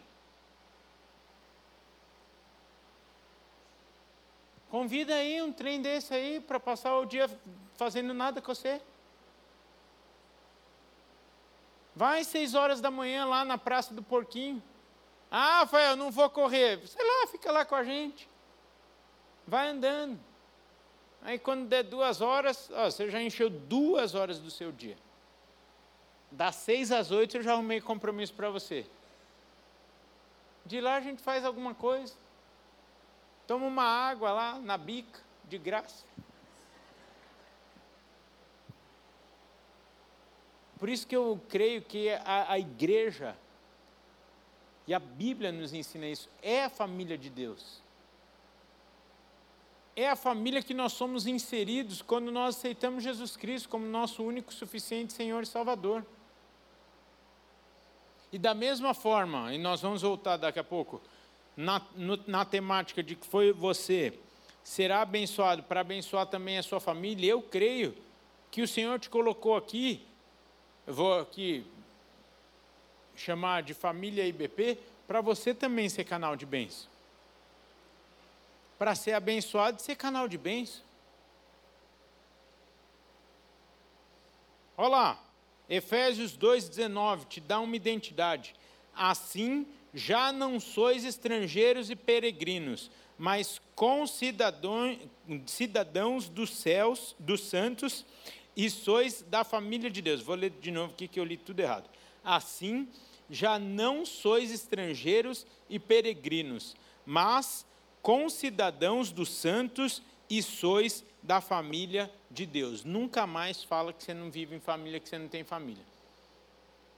[4.71, 7.29] Convida aí um trem desse aí para passar o dia
[7.75, 8.81] fazendo nada com você.
[11.95, 14.63] Vai seis horas da manhã lá na Praça do Porquinho.
[15.31, 16.87] Ah, Rafael, não vou correr.
[16.87, 18.29] Sei lá, fica lá com a gente.
[19.47, 20.19] Vai andando.
[21.23, 24.97] Aí quando der duas horas, ó, você já encheu duas horas do seu dia.
[26.31, 28.87] Das seis às oito eu já arrumei compromisso para você.
[30.65, 32.15] De lá a gente faz alguma coisa.
[33.47, 36.05] Toma uma água lá na bica, de graça.
[40.83, 43.37] Por isso que eu creio que a, a igreja,
[44.85, 47.81] e a Bíblia nos ensina isso, é a família de Deus.
[49.95, 54.53] É a família que nós somos inseridos quando nós aceitamos Jesus Cristo como nosso único,
[54.53, 56.05] suficiente Senhor e Salvador.
[58.33, 61.01] E da mesma forma, e nós vamos voltar daqui a pouco,
[61.57, 64.19] na, no, na temática de que foi você
[64.65, 67.97] será abençoado para abençoar também a sua família, eu creio
[68.51, 70.09] que o Senhor te colocou aqui,
[70.87, 71.65] eu vou aqui
[73.15, 76.89] chamar de família IBP, para você também ser canal de bênção.
[78.79, 80.83] Para ser abençoado e ser canal de bênção.
[84.77, 85.25] Olha lá,
[85.69, 88.55] Efésios 2,19 te dá uma identidade.
[88.95, 93.61] Assim, já não sois estrangeiros e peregrinos, mas
[95.47, 98.05] cidadãos dos céus, dos santos,
[98.57, 100.21] e sois da família de Deus.
[100.21, 101.89] Vou ler de novo aqui que eu li tudo errado.
[102.25, 102.89] Assim,
[103.31, 107.67] já não sois estrangeiros e peregrinos, mas
[108.03, 112.85] concidadãos dos santos e sois da família de Deus.
[112.85, 115.85] Nunca mais fala que você não vive em família, que você não tem família.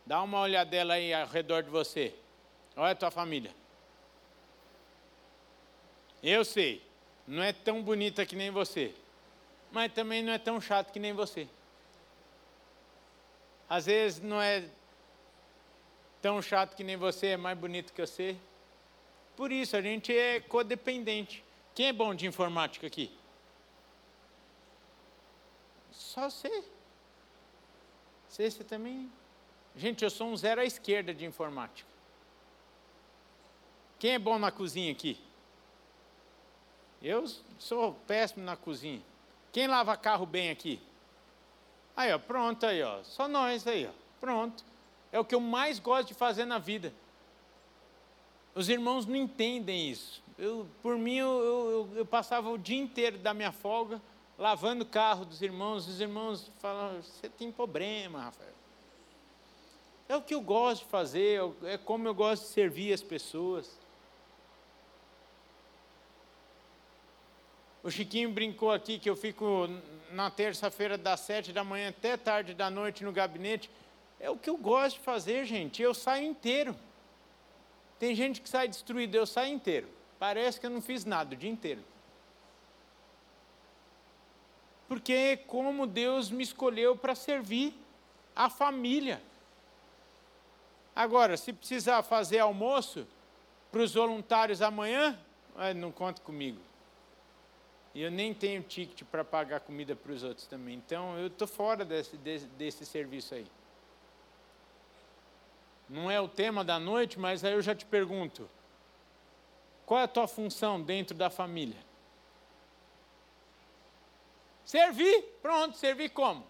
[0.06, 2.14] Dá uma olhadela aí ao redor de você.
[2.76, 3.54] Olha a tua família.
[6.22, 6.82] Eu sei,
[7.26, 8.94] não é tão bonita que nem você,
[9.74, 11.48] mas também não é tão chato que nem você.
[13.68, 14.68] Às vezes não é
[16.22, 18.36] tão chato que nem você, é mais bonito que você.
[19.34, 21.44] Por isso, a gente é codependente.
[21.74, 23.10] Quem é bom de informática aqui?
[25.90, 26.64] Só você.
[28.28, 29.10] Você, você também.
[29.74, 31.90] Gente, eu sou um zero à esquerda de informática.
[33.98, 35.20] Quem é bom na cozinha aqui?
[37.02, 37.26] Eu
[37.58, 39.02] sou péssimo na cozinha.
[39.54, 40.80] Quem lava carro bem aqui?
[41.96, 43.04] Aí, ó, pronto aí, ó.
[43.04, 43.92] Só nós aí, ó.
[44.20, 44.64] Pronto.
[45.12, 46.92] É o que eu mais gosto de fazer na vida.
[48.52, 50.20] Os irmãos não entendem isso.
[50.36, 54.02] Eu, por mim, eu, eu, eu passava o dia inteiro da minha folga
[54.36, 58.50] lavando o carro dos irmãos, os irmãos falam, você tem problema, Rafael.
[60.08, 63.78] É o que eu gosto de fazer, é como eu gosto de servir as pessoas.
[67.84, 69.68] O Chiquinho brincou aqui que eu fico
[70.10, 73.70] na terça-feira das sete da manhã até tarde da noite no gabinete.
[74.18, 75.80] É o que eu gosto de fazer, gente.
[75.80, 76.74] Eu saio inteiro.
[78.00, 79.88] Tem gente que sai destruída, eu saio inteiro.
[80.18, 81.84] Parece que eu não fiz nada o dia inteiro
[84.88, 87.74] porque é como Deus me escolheu para servir
[88.34, 89.22] a família.
[90.94, 93.06] Agora, se precisar fazer almoço
[93.72, 95.18] para os voluntários amanhã,
[95.76, 96.60] não conta comigo.
[97.94, 100.74] E eu nem tenho ticket para pagar comida para os outros também.
[100.74, 103.46] Então, eu estou fora desse, desse, desse serviço aí.
[105.88, 108.48] Não é o tema da noite, mas aí eu já te pergunto:
[109.86, 111.78] qual é a tua função dentro da família?
[114.64, 116.44] Servir, pronto, servir como?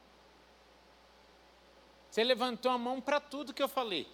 [2.10, 4.08] Você levantou a mão para tudo que eu falei.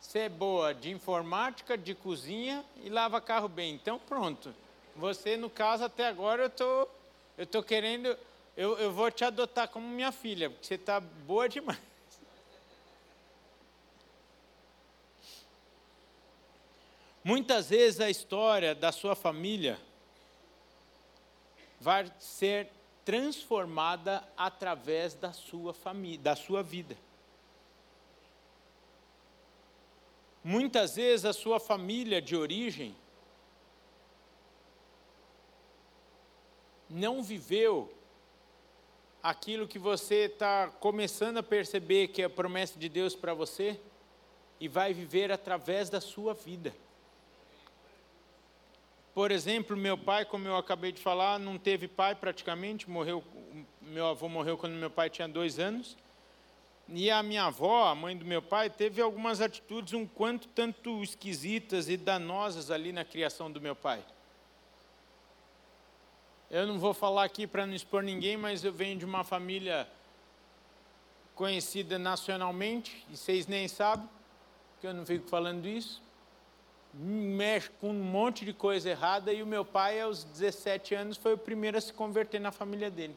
[0.00, 3.74] Você é boa de informática, de cozinha e lava carro bem.
[3.74, 4.52] Então pronto.
[5.00, 6.86] Você, no caso, até agora eu tô,
[7.38, 8.14] eu tô querendo,
[8.54, 11.80] eu, eu vou te adotar como minha filha, porque você está boa demais.
[17.24, 19.80] Muitas vezes a história da sua família
[21.80, 22.68] vai ser
[23.02, 26.94] transformada através da sua família, da sua vida.
[30.44, 32.94] Muitas vezes a sua família de origem
[36.90, 37.92] não viveu
[39.22, 43.78] aquilo que você está começando a perceber que é a promessa de Deus para você
[44.58, 46.74] e vai viver através da sua vida.
[49.14, 53.22] Por exemplo, meu pai, como eu acabei de falar, não teve pai praticamente, morreu,
[53.80, 55.96] meu avô morreu quando meu pai tinha dois anos.
[56.88, 61.02] E a minha avó, a mãe do meu pai, teve algumas atitudes um quanto tanto
[61.02, 64.04] esquisitas e danosas ali na criação do meu pai.
[66.50, 69.88] Eu não vou falar aqui para não expor ninguém, mas eu venho de uma família
[71.36, 74.08] conhecida nacionalmente, e vocês nem sabem,
[74.80, 76.02] que eu não fico falando isso.
[76.92, 81.34] mexe com um monte de coisa errada e o meu pai, aos 17 anos, foi
[81.34, 83.16] o primeiro a se converter na família dele.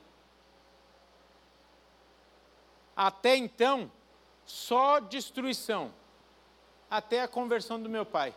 [2.96, 3.92] Até então,
[4.46, 5.92] só destruição,
[6.88, 8.36] até a conversão do meu pai.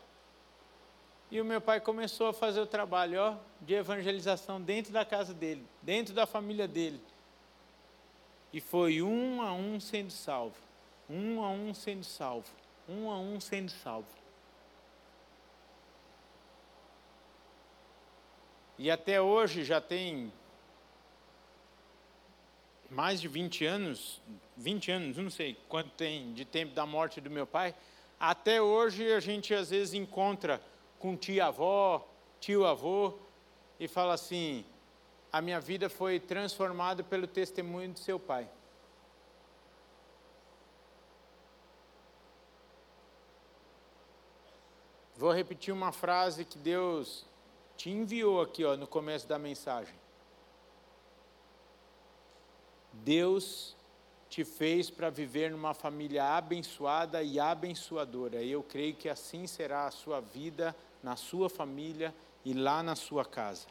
[1.30, 5.34] E o meu pai começou a fazer o trabalho ó, de evangelização dentro da casa
[5.34, 7.00] dele, dentro da família dele.
[8.52, 10.56] E foi um a um sendo salvo,
[11.10, 12.48] um a um sendo salvo,
[12.88, 14.06] um a um sendo salvo.
[18.78, 20.32] E até hoje já tem
[22.88, 24.20] mais de 20 anos,
[24.56, 27.74] 20 anos, não sei quanto tem de tempo da morte do meu pai.
[28.18, 30.60] Até hoje a gente às vezes encontra
[31.06, 32.04] com tia-avó,
[32.40, 33.14] tio-avô,
[33.78, 34.66] e fala assim:
[35.32, 38.50] a minha vida foi transformada pelo testemunho do seu pai.
[45.14, 47.24] Vou repetir uma frase que Deus
[47.76, 49.94] te enviou aqui ó, no começo da mensagem.
[52.92, 53.76] Deus
[54.28, 58.42] te fez para viver numa família abençoada e abençoadora.
[58.42, 60.74] Eu creio que assim será a sua vida,
[61.06, 62.12] na sua família
[62.44, 63.66] e lá na sua casa.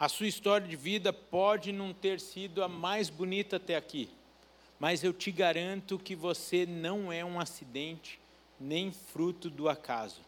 [0.00, 4.10] A sua história de vida pode não ter sido a mais bonita até aqui,
[4.80, 8.18] mas eu te garanto que você não é um acidente
[8.58, 10.26] nem fruto do acaso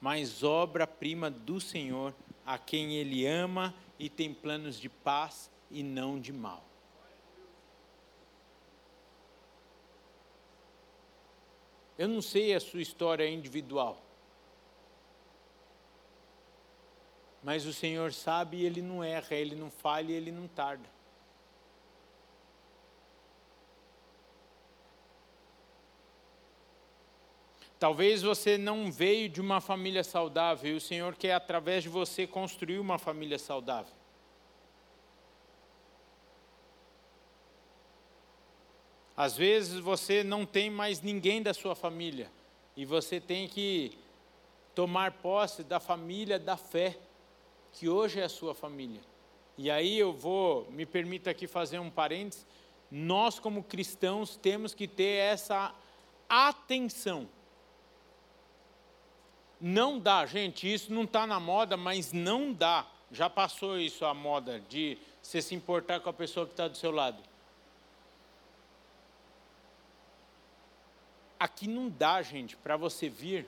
[0.00, 2.14] mas obra-prima do Senhor,
[2.46, 6.64] a quem Ele ama e tem planos de paz e não de mal.
[11.98, 14.00] Eu não sei a sua história individual,
[17.42, 20.88] mas o Senhor sabe e Ele não erra, Ele não falha e Ele não tarda.
[27.80, 32.26] Talvez você não veio de uma família saudável e o Senhor quer, através de você,
[32.26, 33.97] construir uma família saudável.
[39.18, 42.30] Às vezes você não tem mais ninguém da sua família
[42.76, 43.98] e você tem que
[44.74, 46.96] tomar posse da família da fé,
[47.72, 49.00] que hoje é a sua família.
[49.56, 52.46] E aí eu vou, me permita aqui fazer um parênteses,
[52.88, 55.74] nós como cristãos temos que ter essa
[56.28, 57.28] atenção
[59.60, 62.86] não dá, gente, isso não está na moda, mas não dá.
[63.10, 66.76] Já passou isso a moda de você se importar com a pessoa que está do
[66.76, 67.22] seu lado.
[71.38, 73.46] Aqui não dá, gente, para você vir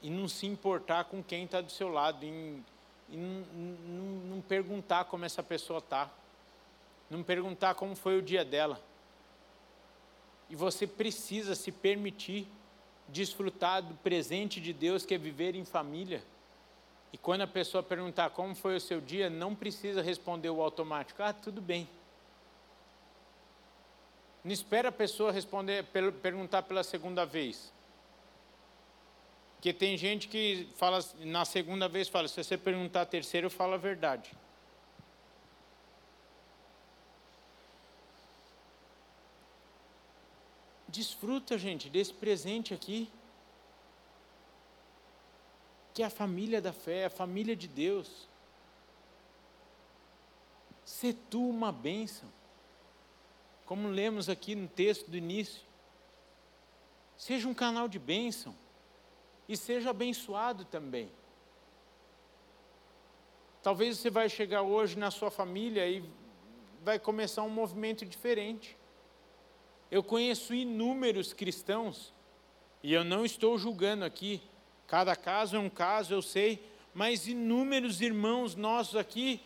[0.00, 2.62] e não se importar com quem está do seu lado, e,
[3.08, 4.04] e não, não,
[4.36, 6.10] não perguntar como essa pessoa está,
[7.10, 8.80] não perguntar como foi o dia dela.
[10.48, 12.46] E você precisa se permitir
[13.08, 16.22] desfrutar do presente de Deus que é viver em família.
[17.12, 21.22] E quando a pessoa perguntar como foi o seu dia, não precisa responder o automático.
[21.22, 21.88] Ah, tudo bem.
[24.48, 25.84] Não espera a pessoa responder,
[26.22, 27.70] perguntar pela segunda vez.
[29.56, 33.50] Porque tem gente que fala na segunda vez fala, se você perguntar a terceira, eu
[33.50, 34.32] falo a verdade.
[40.88, 43.12] Desfruta, gente, desse presente aqui.
[45.92, 48.26] Que é a família da fé, a família de Deus.
[50.86, 52.37] Se tu uma bênção.
[53.68, 55.60] Como lemos aqui no texto do início.
[57.18, 58.54] Seja um canal de bênção.
[59.46, 61.10] E seja abençoado também.
[63.62, 66.02] Talvez você vai chegar hoje na sua família e
[66.82, 68.74] vai começar um movimento diferente.
[69.90, 72.14] Eu conheço inúmeros cristãos,
[72.82, 74.40] e eu não estou julgando aqui,
[74.86, 76.64] cada caso é um caso, eu sei,
[76.94, 79.42] mas inúmeros irmãos nossos aqui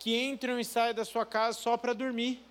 [0.00, 2.44] que entram e saem da sua casa só para dormir.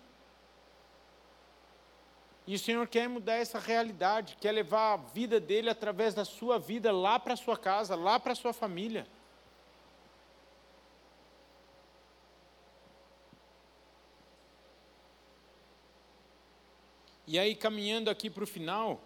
[2.47, 6.57] E o Senhor quer mudar essa realidade, quer levar a vida dele através da sua
[6.57, 9.07] vida lá para a sua casa, lá para a sua família.
[17.27, 18.99] E aí, caminhando aqui para o final,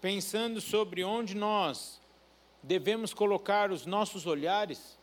[0.00, 2.00] pensando sobre onde nós
[2.62, 4.98] devemos colocar os nossos olhares,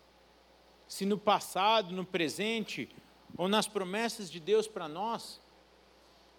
[0.87, 2.89] se no passado, no presente
[3.37, 5.39] ou nas promessas de Deus para nós,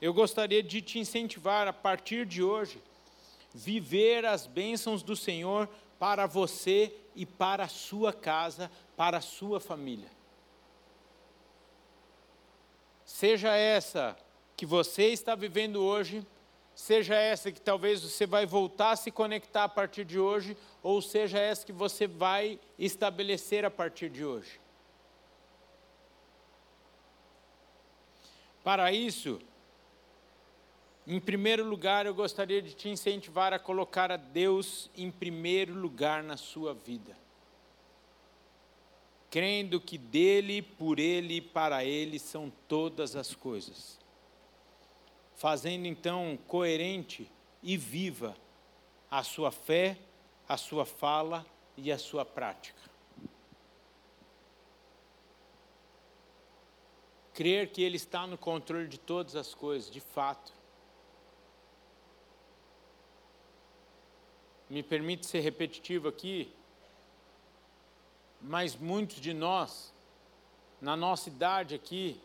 [0.01, 2.83] eu gostaria de te incentivar a partir de hoje,
[3.55, 5.69] viver as bênçãos do Senhor
[5.99, 10.11] para você e para a sua casa, para a sua família.
[13.05, 14.17] Seja essa
[14.57, 16.27] que você está vivendo hoje,
[16.75, 21.01] seja essa que talvez você vai voltar a se conectar a partir de hoje, ou
[21.01, 24.61] seja essa que você vai estabelecer a partir de hoje.
[28.63, 29.41] Para isso,
[31.07, 36.21] em primeiro lugar, eu gostaria de te incentivar a colocar a Deus em primeiro lugar
[36.21, 37.17] na sua vida.
[39.31, 44.01] Crendo que dele, por ele e para ele são todas as coisas.
[45.37, 47.31] Fazendo então coerente
[47.63, 48.37] e viva
[49.09, 49.97] a sua fé,
[50.49, 51.47] a sua fala
[51.77, 52.81] e a sua prática.
[57.33, 60.56] Crer que Ele está no controle de todas as coisas, de fato
[64.69, 66.53] me permite ser repetitivo aqui,
[68.41, 69.93] mas muitos de nós,
[70.81, 72.21] na nossa idade aqui,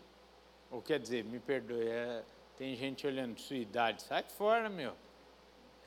[0.69, 2.23] ou quer dizer, me perdoe, é,
[2.57, 4.93] tem gente olhando sua idade, sai fora, meu.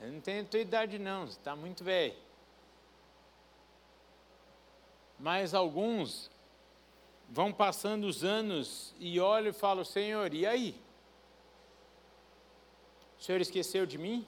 [0.01, 2.15] Eu não tenho a tua idade não, você está muito velho.
[5.19, 6.31] Mas alguns
[7.31, 10.81] vão passando os anos e olham e falam, Senhor, e aí?
[13.19, 14.27] O Senhor esqueceu de mim?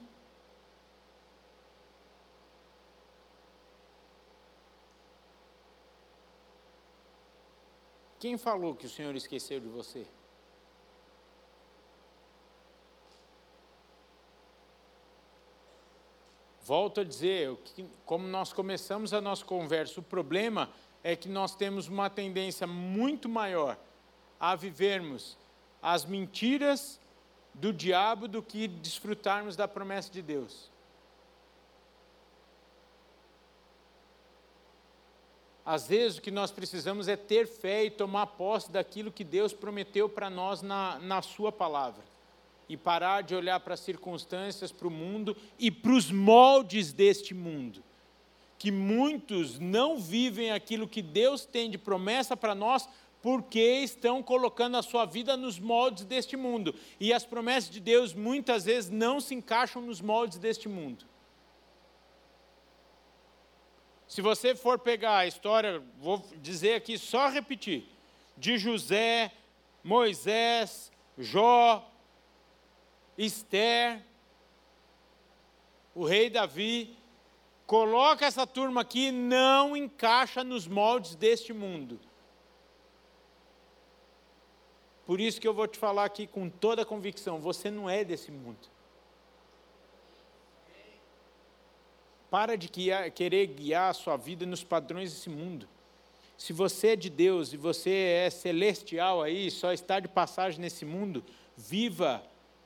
[8.19, 10.05] Quem falou que o Senhor esqueceu de você?
[16.63, 17.57] Volto a dizer,
[18.05, 20.69] como nós começamos a nossa conversa, o problema
[21.01, 23.77] é que nós temos uma tendência muito maior
[24.39, 25.37] a vivermos
[25.81, 26.99] as mentiras
[27.53, 30.69] do diabo do que desfrutarmos da promessa de Deus.
[35.67, 39.51] Às vezes o que nós precisamos é ter fé e tomar posse daquilo que Deus
[39.51, 42.01] prometeu para nós na, na Sua palavra.
[42.69, 47.33] E parar de olhar para as circunstâncias, para o mundo e para os moldes deste
[47.33, 47.83] mundo.
[48.57, 52.87] Que muitos não vivem aquilo que Deus tem de promessa para nós
[53.21, 56.73] porque estão colocando a sua vida nos moldes deste mundo.
[56.97, 61.03] E as promessas de Deus muitas vezes não se encaixam nos moldes deste mundo.
[64.07, 67.85] Se você for pegar a história, vou dizer aqui, só repetir,
[68.37, 69.31] de José,
[69.83, 71.91] Moisés, Jó,
[73.17, 74.01] Esther,
[75.93, 76.95] o rei Davi,
[77.65, 81.99] coloca essa turma aqui, não encaixa nos moldes deste mundo.
[85.05, 88.03] Por isso que eu vou te falar aqui com toda a convicção: você não é
[88.03, 88.76] desse mundo.
[92.29, 95.67] Para de guiar, querer guiar a sua vida nos padrões desse mundo.
[96.37, 97.89] Se você é de Deus e você
[98.25, 101.23] é celestial aí, só está de passagem nesse mundo,
[101.55, 102.23] viva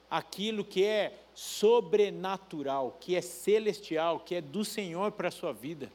[0.09, 5.91] aquilo que é sobrenatural, que é celestial, que é do Senhor para a sua vida.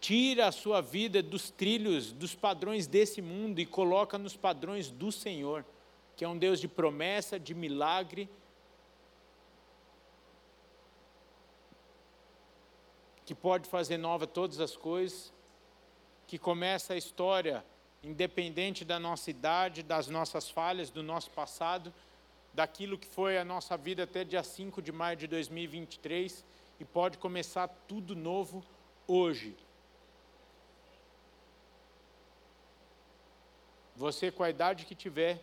[0.00, 5.10] Tira a sua vida dos trilhos, dos padrões desse mundo e coloca nos padrões do
[5.10, 5.64] Senhor,
[6.16, 8.28] que é um Deus de promessa, de milagre
[13.30, 15.32] que pode fazer nova todas as coisas,
[16.26, 17.64] que começa a história
[18.02, 21.94] independente da nossa idade, das nossas falhas, do nosso passado,
[22.52, 26.44] daquilo que foi a nossa vida até dia 5 de maio de 2023
[26.80, 28.64] e pode começar tudo novo
[29.06, 29.56] hoje.
[33.94, 35.40] Você com a idade que tiver,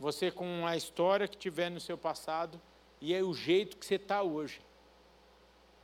[0.00, 2.58] você com a história que tiver no seu passado
[2.98, 4.66] e é o jeito que você está hoje.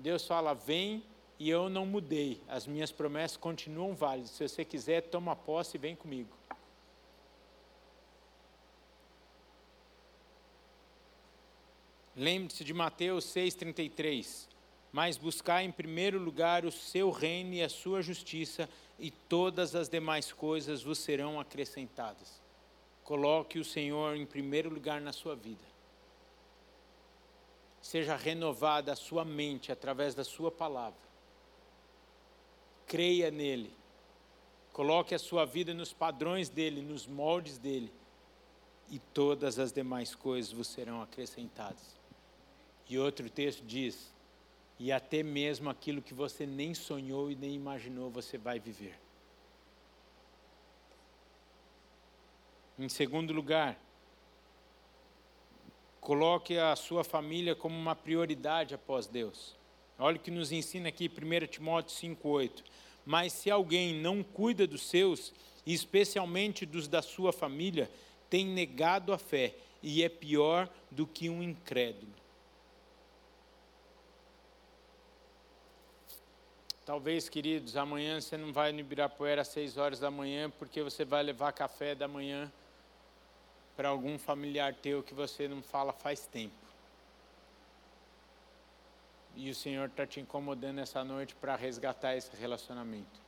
[0.04, 1.02] Deus fala: vem
[1.38, 4.32] e eu não mudei, as minhas promessas continuam válidas.
[4.32, 6.28] Se você quiser, toma posse e vem comigo.
[12.14, 14.46] Lembre-se de Mateus 6,33.
[14.92, 19.88] Mas buscar em primeiro lugar o seu reino e a sua justiça, e todas as
[19.88, 22.40] demais coisas vos serão acrescentadas.
[23.02, 25.73] Coloque o Senhor em primeiro lugar na sua vida
[27.84, 30.98] seja renovada a sua mente através da sua palavra.
[32.86, 33.70] Creia nele.
[34.72, 37.92] Coloque a sua vida nos padrões dele, nos moldes dele,
[38.88, 41.94] e todas as demais coisas vos serão acrescentadas.
[42.88, 44.10] E outro texto diz:
[44.78, 48.98] e até mesmo aquilo que você nem sonhou e nem imaginou, você vai viver.
[52.78, 53.78] Em segundo lugar,
[56.04, 59.56] Coloque a sua família como uma prioridade após Deus.
[59.98, 62.62] Olha o que nos ensina aqui 1 Timóteo 5,8.
[63.06, 65.32] Mas se alguém não cuida dos seus,
[65.64, 67.90] e especialmente dos da sua família,
[68.28, 72.12] tem negado a fé e é pior do que um incrédulo.
[76.84, 81.02] Talvez, queridos, amanhã você não vai no Ibirapuera às seis horas da manhã, porque você
[81.02, 82.52] vai levar café da manhã
[83.76, 86.54] para algum familiar teu que você não fala faz tempo.
[89.36, 93.20] E o Senhor está te incomodando essa noite para resgatar esse relacionamento.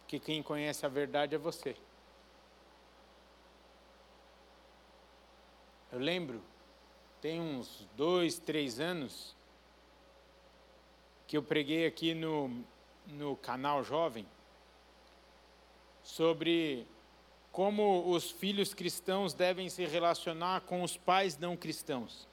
[0.00, 1.76] Porque quem conhece a verdade é você.
[5.90, 6.40] Eu lembro,
[7.20, 9.34] tem uns dois, três anos,
[11.26, 12.64] que eu preguei aqui no,
[13.06, 14.26] no canal Jovem
[16.02, 16.86] sobre
[17.58, 22.24] como os filhos cristãos devem se relacionar com os pais não cristãos.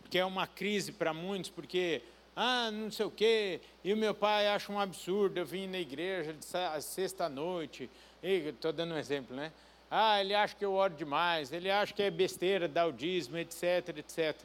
[0.00, 2.00] Porque é uma crise para muitos, porque,
[2.36, 5.80] ah, não sei o quê, e o meu pai acha um absurdo eu vim na
[5.80, 6.32] igreja
[6.80, 7.90] sexta-noite,
[8.22, 9.50] estou dando um exemplo, né?
[9.90, 13.36] Ah, ele acha que eu oro demais, ele acha que é besteira dar o dízimo,
[13.36, 14.36] etc, etc.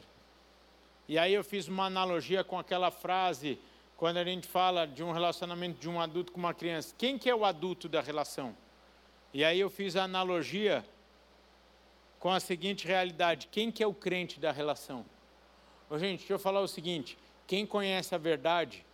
[1.08, 3.56] E aí eu fiz uma analogia com aquela frase
[3.96, 7.30] quando a gente fala de um relacionamento de um adulto com uma criança, quem que
[7.30, 8.52] é o adulto da relação?
[9.34, 10.84] E aí eu fiz a analogia
[12.20, 15.04] com a seguinte realidade: quem que é o crente da relação?
[15.90, 18.86] Ô, gente, deixa eu falar o seguinte: quem conhece a verdade,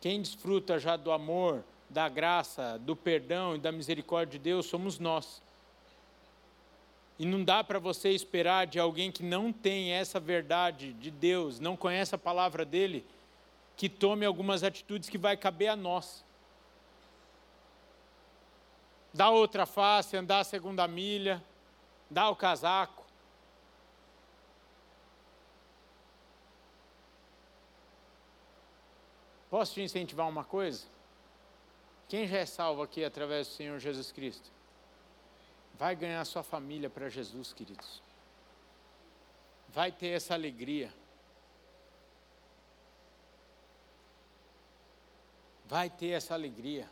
[0.00, 4.98] quem desfruta já do amor, da graça, do perdão e da misericórdia de Deus, somos
[4.98, 5.42] nós.
[7.18, 11.60] E não dá para você esperar de alguém que não tem essa verdade de Deus,
[11.60, 13.04] não conhece a palavra dele,
[13.76, 16.24] que tome algumas atitudes que vai caber a nós.
[19.18, 21.42] Dar outra face, andar a segunda milha,
[22.08, 23.04] dar o casaco.
[29.50, 30.86] Posso te incentivar uma coisa?
[32.08, 34.48] Quem já é salvo aqui através do Senhor Jesus Cristo?
[35.74, 38.00] Vai ganhar sua família para Jesus, queridos.
[39.68, 40.92] Vai ter essa alegria.
[45.68, 46.88] vai ter essa alegria.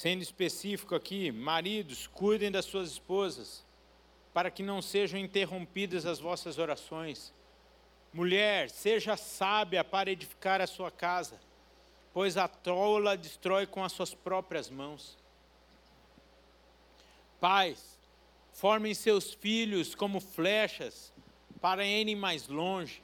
[0.00, 3.62] Sendo específico aqui, maridos, cuidem das suas esposas,
[4.32, 7.34] para que não sejam interrompidas as vossas orações.
[8.10, 11.38] Mulher, seja sábia para edificar a sua casa,
[12.14, 15.18] pois a tola destrói com as suas próprias mãos.
[17.38, 17.98] Pais,
[18.54, 21.12] formem seus filhos como flechas
[21.60, 23.02] para irem mais longe.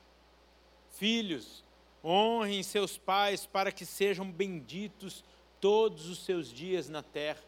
[0.93, 1.63] Filhos,
[2.03, 5.23] honrem seus pais para que sejam benditos
[5.67, 7.43] todos os seus dias na terra.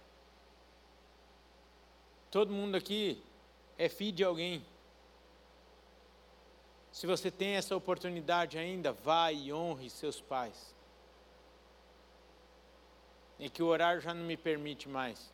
[2.32, 3.22] Todo mundo aqui
[3.78, 4.66] é filho de alguém.
[6.90, 10.74] Se você tem essa oportunidade ainda, vá e honre seus pais.
[13.38, 15.32] É que o horário já não me permite mais.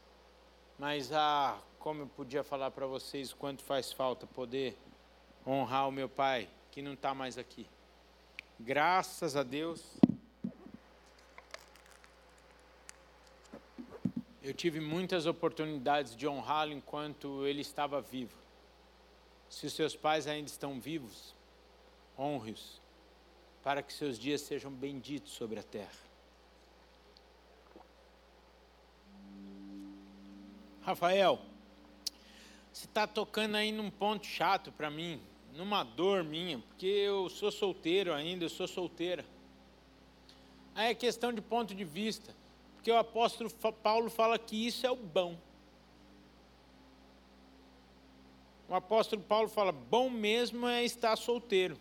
[0.79, 4.77] Mas, ah, como eu podia falar para vocês quanto faz falta poder
[5.47, 7.67] honrar o meu pai, que não está mais aqui.
[8.61, 9.83] Graças a Deus.
[14.45, 18.37] Eu tive muitas oportunidades de honrá-lo enquanto ele estava vivo.
[19.49, 21.35] Se os seus pais ainda estão vivos,
[22.19, 22.79] honre-os,
[23.63, 26.05] para que seus dias sejam benditos sobre a terra.
[30.83, 31.41] Rafael,
[32.71, 35.23] você está tocando aí num ponto chato para mim
[35.55, 39.25] numa dor minha, porque eu sou solteiro ainda, eu sou solteira.
[40.75, 42.35] Aí é questão de ponto de vista,
[42.85, 43.49] porque o apóstolo
[43.83, 45.39] Paulo fala que isso é o bom.
[48.69, 51.79] O apóstolo Paulo fala: bom mesmo é estar solteiro,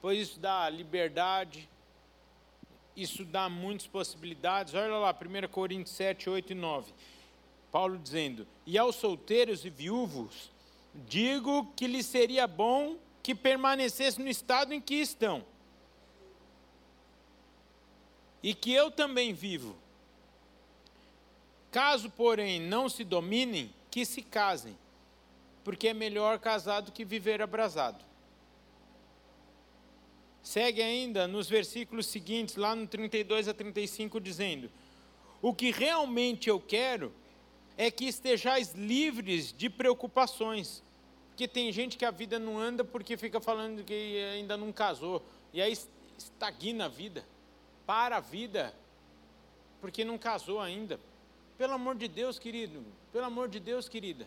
[0.00, 1.68] pois isso dá liberdade,
[2.96, 4.72] isso dá muitas possibilidades.
[4.72, 6.94] Olha lá, 1 Coríntios 7, 8 e 9.
[7.70, 10.50] Paulo dizendo: E aos solteiros e viúvos,
[10.94, 15.44] digo que lhe seria bom que permanecesse no estado em que estão.
[18.42, 19.76] E que eu também vivo.
[21.70, 24.76] Caso, porém, não se dominem, que se casem,
[25.64, 28.04] porque é melhor casado que viver abrasado.
[30.42, 34.70] Segue ainda nos versículos seguintes, lá no 32 a 35, dizendo:
[35.42, 37.12] O que realmente eu quero
[37.76, 40.82] é que estejais livres de preocupações,
[41.28, 45.22] porque tem gente que a vida não anda porque fica falando que ainda não casou.
[45.52, 45.76] E aí
[46.16, 47.26] estagna a vida.
[47.84, 48.74] Para a vida.
[49.80, 50.98] Porque não casou ainda.
[51.56, 52.84] Pelo amor de Deus, querido.
[53.12, 54.26] Pelo amor de Deus, querida.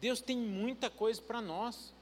[0.00, 1.94] Deus tem muita coisa para nós.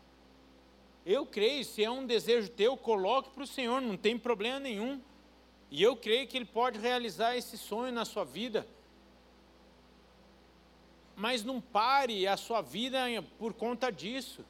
[1.05, 5.01] Eu creio, se é um desejo teu, coloque para o Senhor, não tem problema nenhum.
[5.71, 8.67] E eu creio que Ele pode realizar esse sonho na sua vida.
[11.17, 13.01] Mas não pare a sua vida
[13.39, 14.45] por conta disso.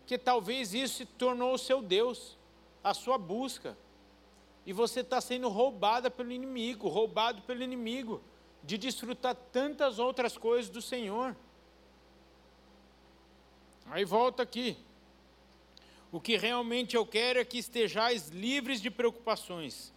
[0.00, 2.36] Porque talvez isso se tornou o seu Deus,
[2.82, 3.76] a sua busca.
[4.66, 8.22] E você está sendo roubada pelo inimigo, roubado pelo inimigo,
[8.62, 11.34] de desfrutar tantas outras coisas do Senhor.
[13.86, 14.76] Aí volta aqui.
[16.12, 19.92] O que realmente eu quero é que estejais livres de preocupações.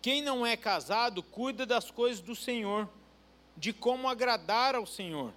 [0.00, 2.88] Quem não é casado, cuida das coisas do Senhor,
[3.56, 5.32] de como agradar ao Senhor.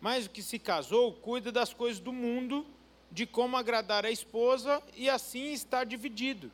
[0.00, 2.66] Mas o que se casou, cuida das coisas do mundo,
[3.10, 6.50] de como agradar a esposa, e assim está dividido.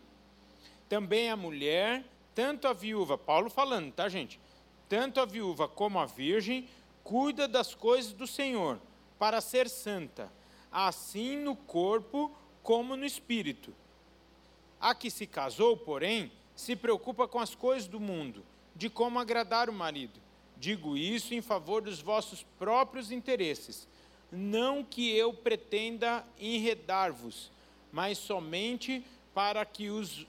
[0.89, 4.41] Também a mulher, tanto a viúva, Paulo falando, tá, gente?
[4.89, 6.69] Tanto a viúva como a virgem,
[7.05, 8.81] cuida das coisas do Senhor,
[9.19, 10.31] para ser santa
[10.71, 12.31] assim no corpo
[12.63, 13.75] como no espírito.
[14.81, 19.69] A que se casou, porém, se preocupa com as coisas do mundo, de como agradar
[19.69, 20.21] o marido.
[20.57, 23.89] Digo isso em favor dos vossos próprios interesses,
[24.31, 27.51] não que eu pretenda enredar-vos,
[27.93, 30.27] mas somente para que os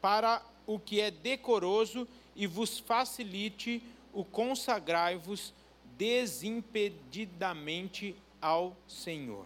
[0.00, 3.82] para o que é decoroso e vos facilite
[4.12, 5.52] o consagrai-vos
[5.96, 9.44] desimpedidamente ao Senhor.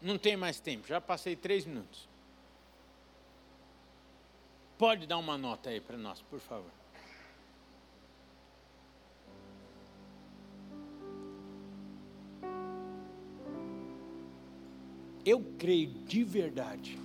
[0.00, 2.06] Não tem mais tempo, já passei três minutos.
[4.78, 6.75] Pode dar uma nota aí para nós, por favor.
[15.26, 16.96] Eu creio de verdade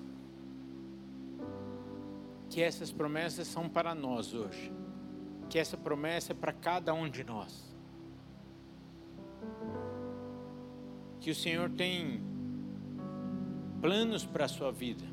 [2.52, 4.72] que essas promessas são para nós hoje,
[5.50, 7.76] que essa promessa é para cada um de nós.
[11.20, 12.22] Que o Senhor tem
[13.82, 15.04] planos para a sua vida.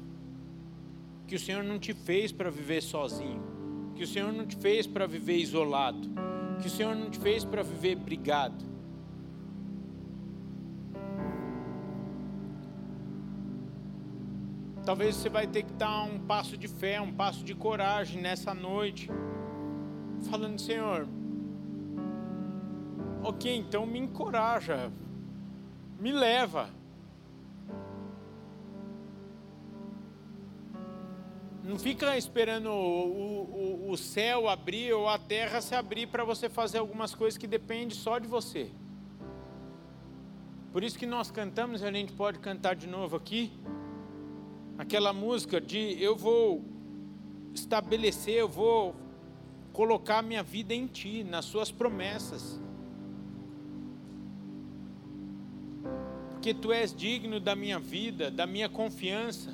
[1.26, 3.42] Que o Senhor não te fez para viver sozinho.
[3.94, 6.08] Que o Senhor não te fez para viver isolado.
[6.60, 8.64] Que o Senhor não te fez para viver brigado.
[14.88, 18.54] Talvez você vai ter que dar um passo de fé, um passo de coragem nessa
[18.54, 19.10] noite.
[20.30, 21.06] Falando, Senhor,
[23.22, 24.90] ok, então me encoraja,
[26.00, 26.70] me leva.
[31.62, 36.48] Não fica esperando o, o, o céu abrir ou a terra se abrir para você
[36.48, 38.70] fazer algumas coisas que dependem só de você.
[40.72, 43.52] Por isso que nós cantamos, a gente pode cantar de novo aqui,
[44.78, 46.64] aquela música de eu vou
[47.52, 48.94] estabelecer, eu vou
[49.72, 52.60] colocar minha vida em Ti, nas Suas promessas.
[56.30, 59.52] Porque Tu és digno da minha vida, da minha confiança.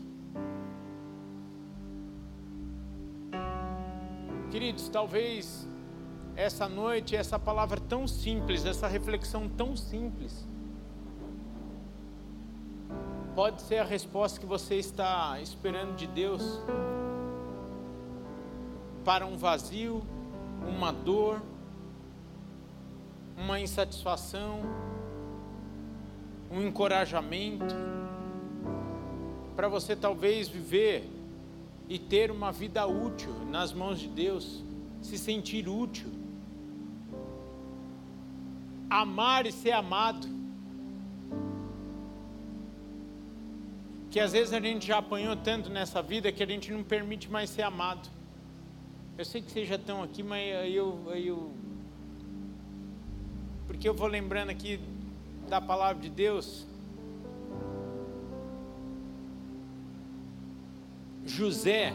[4.51, 5.67] Queridos, talvez
[6.37, 10.47] essa noite, essa palavra tão simples, essa reflexão tão simples,
[13.35, 16.61] pode ser a resposta que você está esperando de Deus
[19.05, 20.03] para um vazio,
[20.69, 21.43] uma dor,
[23.37, 24.61] uma insatisfação,
[26.49, 27.75] um encorajamento,
[29.57, 31.11] para você talvez viver
[31.89, 34.63] e ter uma vida útil nas mãos de Deus,
[35.03, 36.09] se sentir útil,
[38.89, 40.44] amar e ser amado.
[44.15, 47.29] Que às vezes a gente já apanhou tanto nessa vida que a gente não permite
[47.29, 48.09] mais ser amado.
[49.19, 51.53] Eu sei que vocês já estão aqui, mas eu, eu.
[53.67, 54.79] Porque eu vou lembrando aqui
[55.49, 56.65] da palavra de Deus.
[61.27, 61.93] José,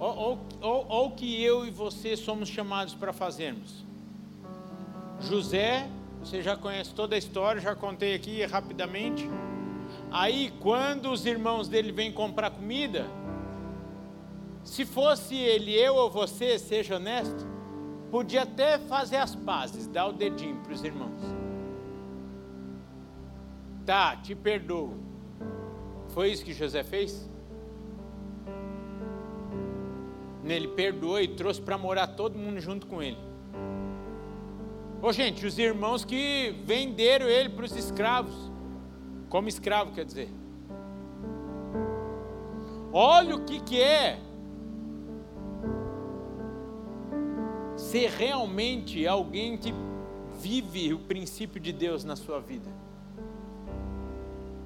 [0.00, 0.40] ou
[1.06, 3.84] o que eu e você somos chamados para fazermos.
[5.20, 9.30] José, você já conhece toda a história, já contei aqui rapidamente.
[10.10, 13.06] Aí, quando os irmãos dele vêm comprar comida,
[14.64, 17.46] se fosse ele, eu ou você, seja honesto,
[18.10, 21.20] podia até fazer as pazes, dar o dedinho para os irmãos.
[23.84, 24.94] Tá, te perdoo.
[26.08, 27.28] Foi isso que José fez?
[30.44, 33.18] Ele perdoou e trouxe para morar todo mundo junto com ele.
[35.00, 38.50] Ô gente, os irmãos que venderam ele para os escravos,
[39.28, 40.28] como escravo quer dizer.
[42.92, 44.18] Olha o que, que é
[47.76, 49.72] ser realmente alguém que
[50.40, 52.70] vive o princípio de Deus na sua vida.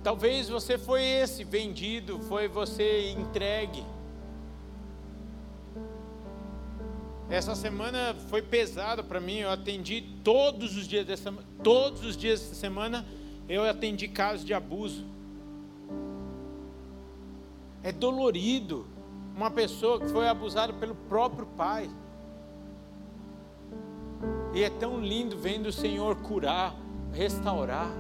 [0.03, 3.85] Talvez você foi esse vendido, foi você entregue.
[7.31, 9.39] Essa semana foi pesada para mim.
[9.39, 11.33] Eu atendi todos os dias dessa,
[11.63, 13.07] todos os dias dessa semana
[13.55, 15.05] eu atendi casos de abuso.
[17.83, 18.87] É dolorido
[19.37, 21.91] uma pessoa que foi abusada pelo próprio pai.
[24.55, 26.75] E é tão lindo vendo o Senhor curar,
[27.13, 27.91] restaurar.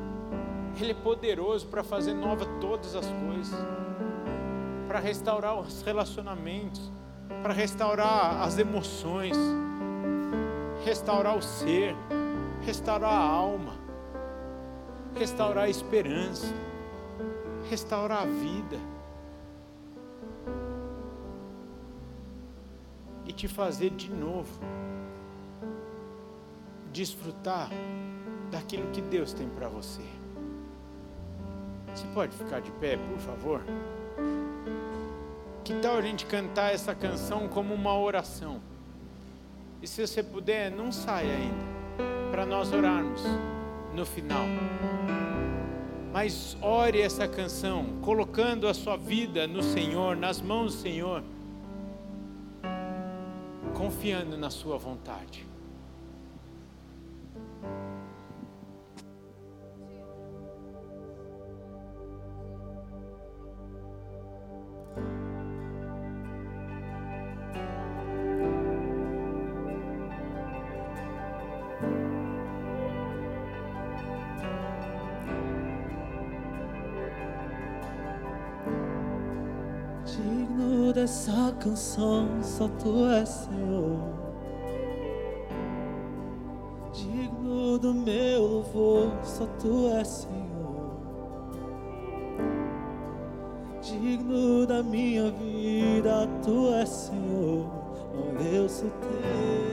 [0.81, 3.55] Ele é poderoso para fazer nova todas as coisas,
[4.89, 6.91] para restaurar os relacionamentos
[7.43, 9.37] para restaurar as emoções,
[10.85, 11.95] restaurar o ser,
[12.63, 13.75] restaurar a alma,
[15.17, 16.47] restaurar a esperança,
[17.69, 18.79] restaurar a vida.
[23.27, 24.61] E te fazer de novo
[26.93, 27.71] desfrutar
[28.51, 30.03] daquilo que Deus tem para você.
[31.95, 33.63] Você pode ficar de pé, por favor?
[35.65, 38.61] Que tal a gente cantar essa canção como uma oração?
[39.81, 43.23] E se você puder, não saia ainda, para nós orarmos
[43.95, 44.47] no final.
[46.13, 51.23] Mas ore essa canção, colocando a sua vida no Senhor, nas mãos do Senhor,
[53.75, 55.52] confiando na Sua vontade.
[81.63, 83.99] Canção, só tu és Senhor.
[86.93, 90.43] Digno do meu louvor, só tu és Senhor.
[93.81, 97.67] Digno da minha vida, tu és Senhor.
[98.15, 99.73] Oh, eu sou teu.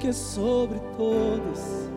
[0.00, 1.88] Que é sobre todos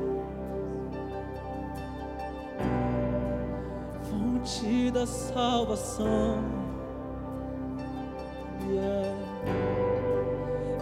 [4.98, 6.44] da salvação.
[8.68, 9.16] Yeah.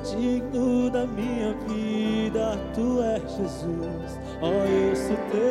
[0.04, 5.46] Digno da minha vida, tu és Jesus, ó, oh, eu sou teu.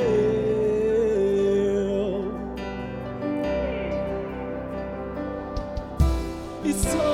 [6.64, 7.13] E só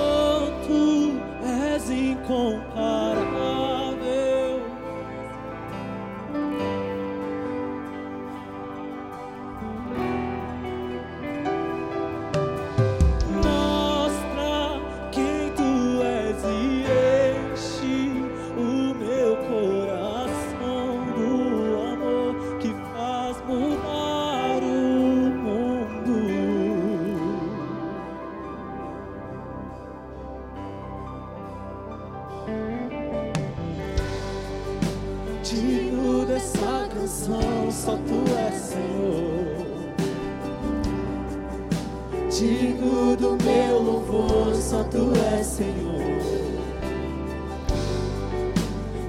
[42.30, 46.00] Digno do meu louvor, só tu és Senhor.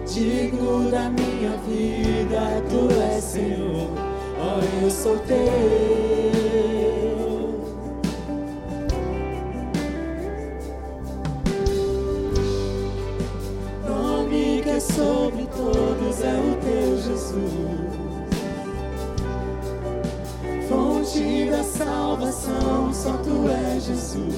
[0.07, 3.89] Digno da minha vida, tu és Senhor.
[4.39, 5.37] Oh, eu sou teu.
[13.87, 17.80] Nome que é sobre todos é o teu Jesus.
[21.83, 24.35] salvação, só tu és Jesus.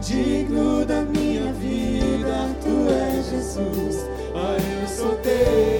[0.00, 4.06] Digno da minha vida, tu és Jesus.
[4.34, 5.75] Ah, eu sou teu.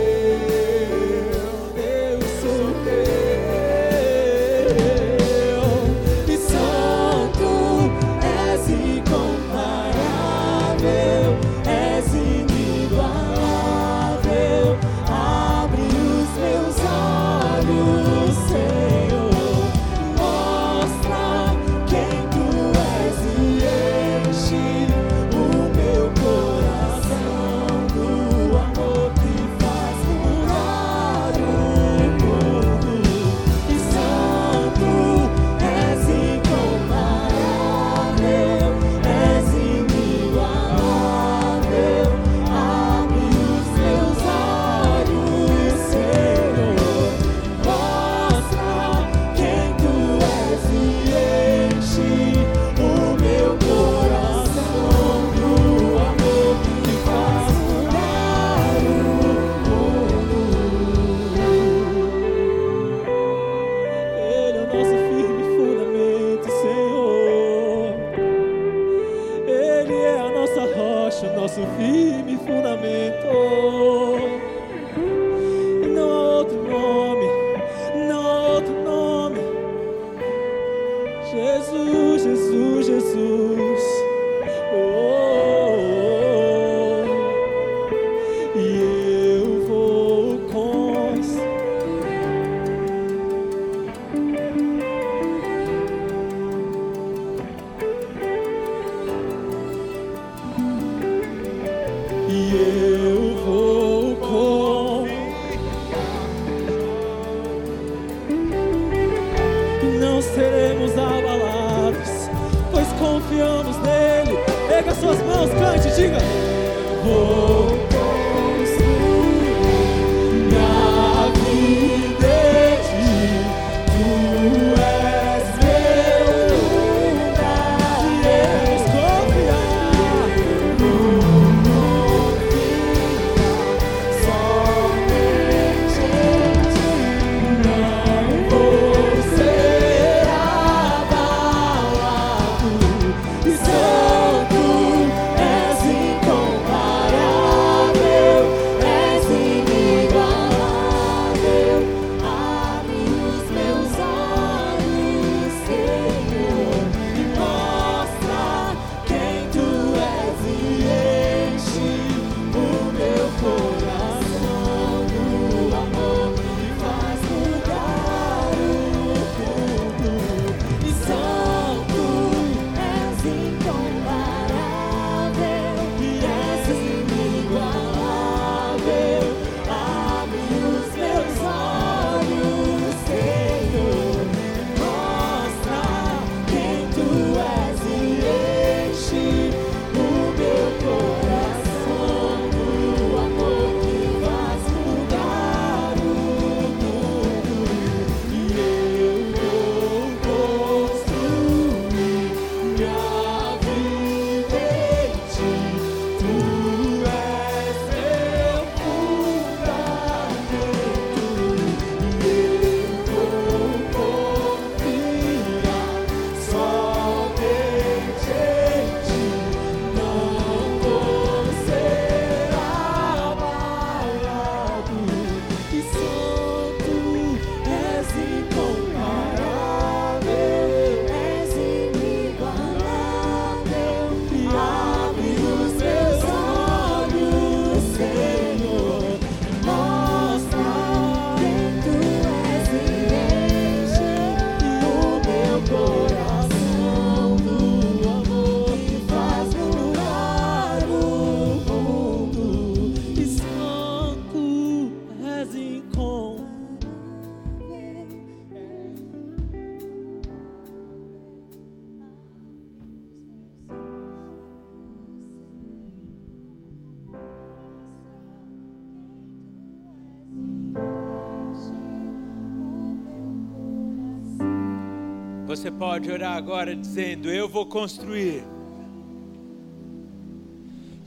[275.78, 278.42] Pode orar agora dizendo: Eu vou construir.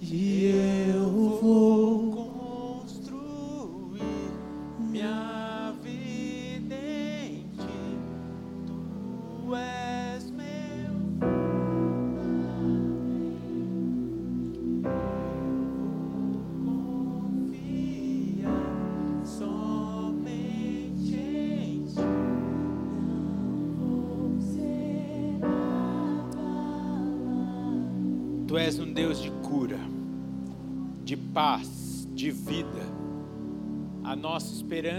[0.01, 0.79] E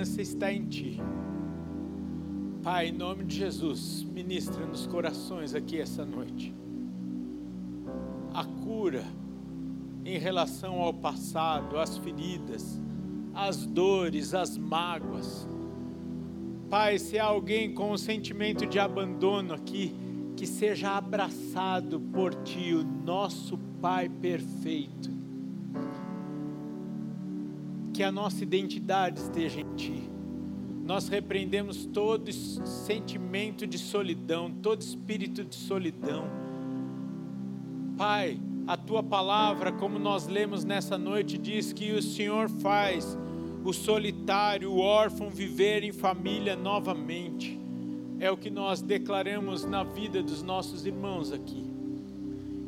[0.01, 1.01] esperança está em Ti.
[2.63, 6.55] Pai, em nome de Jesus, ministra nos corações aqui essa noite.
[8.33, 9.05] A cura
[10.05, 12.81] em relação ao passado, às feridas,
[13.35, 15.47] às dores, às mágoas.
[16.71, 19.95] Pai, se há alguém com um sentimento de abandono aqui,
[20.37, 25.20] que seja abraçado por Ti, o nosso Pai perfeito.
[28.01, 30.09] Que a nossa identidade esteja em Ti.
[30.87, 36.25] Nós repreendemos todo sentimento de solidão, todo espírito de solidão.
[37.99, 43.19] Pai, a tua palavra, como nós lemos nessa noite, diz que o Senhor faz
[43.63, 47.61] o solitário, o órfão viver em família novamente.
[48.19, 51.67] É o que nós declaramos na vida dos nossos irmãos aqui.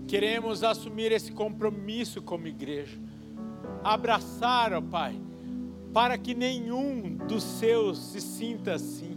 [0.06, 2.98] Queremos assumir esse compromisso como igreja,
[3.84, 5.20] abraçar, ó Pai,
[5.92, 9.16] para que nenhum dos seus se sinta assim.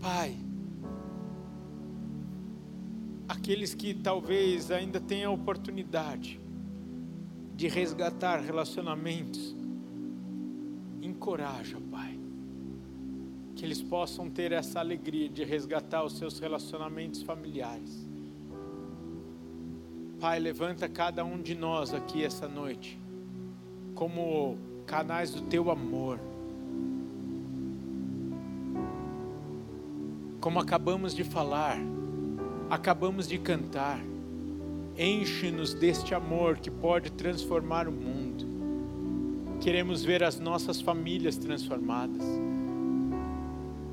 [0.00, 0.36] Pai,
[3.28, 6.40] aqueles que talvez ainda tenham a oportunidade
[7.54, 9.54] de resgatar relacionamentos,
[11.00, 12.18] encoraja, Pai,
[13.54, 18.13] que eles possam ter essa alegria de resgatar os seus relacionamentos familiares.
[20.24, 22.98] Pai, levanta cada um de nós aqui essa noite
[23.94, 24.56] como
[24.86, 26.18] canais do teu amor.
[30.40, 31.76] Como acabamos de falar,
[32.70, 34.00] acabamos de cantar,
[34.96, 38.46] enche-nos deste amor que pode transformar o mundo.
[39.60, 42.24] Queremos ver as nossas famílias transformadas,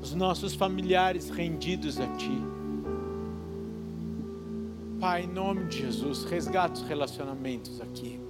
[0.00, 2.61] os nossos familiares rendidos a Ti.
[5.02, 8.22] Pai, em nome de Jesus, resgata os relacionamentos aqui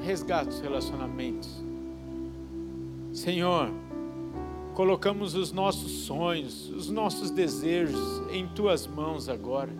[0.00, 1.62] resgata os relacionamentos.
[3.12, 3.70] Senhor,
[4.74, 9.70] colocamos os nossos sonhos, os nossos desejos em tuas mãos agora.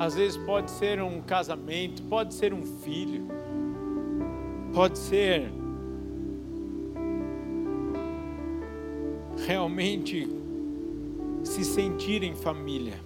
[0.00, 3.26] Às vezes pode ser um casamento, pode ser um filho,
[4.72, 5.52] pode ser
[9.46, 10.28] realmente
[11.44, 12.98] se sentir em família.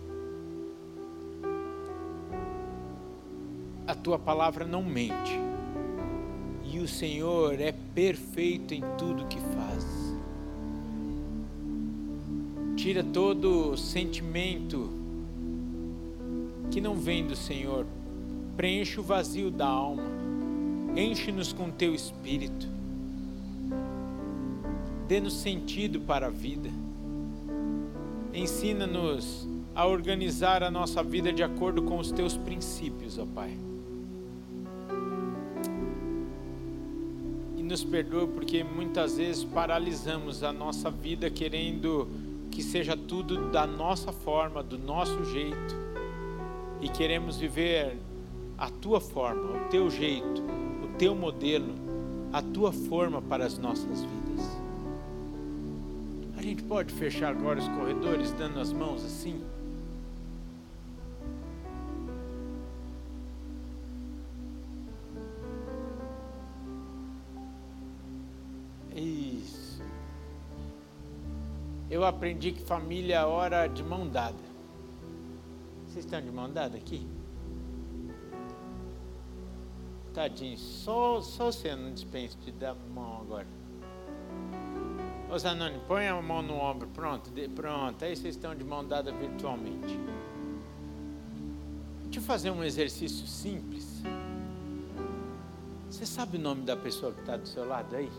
[3.99, 5.39] Tua palavra não mente.
[6.65, 9.87] E o Senhor é perfeito em tudo que faz.
[12.77, 14.89] Tira todo sentimento
[16.71, 17.87] que não vem do Senhor,
[18.57, 20.05] preenche o vazio da alma,
[20.95, 22.69] enche-nos com teu espírito,
[25.09, 26.71] dê-nos sentido para a vida,
[28.33, 33.68] ensina-nos a organizar a nossa vida de acordo com os teus princípios, ó Pai.
[37.69, 42.09] Nos perdoe porque muitas vezes paralisamos a nossa vida querendo
[42.51, 45.77] que seja tudo da nossa forma, do nosso jeito.
[46.81, 47.99] E queremos viver
[48.57, 50.43] a tua forma, o teu jeito,
[50.83, 51.75] o teu modelo,
[52.33, 54.59] a tua forma para as nossas vidas.
[56.39, 59.43] A gente pode fechar agora os corredores dando as mãos assim?
[72.09, 74.49] Aprendi que família ora de mão dada.
[75.87, 77.07] Vocês estão de mão dada aqui?
[80.13, 83.47] Tadinho, só, só você não dispensa de dar mão agora.
[85.31, 88.87] Ô Zanoni, põe a mão no ombro, pronto, de, pronto, aí vocês estão de mão
[88.87, 89.99] dada virtualmente.
[92.05, 94.03] Deixa eu fazer um exercício simples.
[95.91, 98.11] Você sabe o nome da pessoa que está do seu lado aí?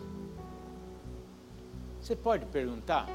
[2.00, 3.06] Você pode perguntar?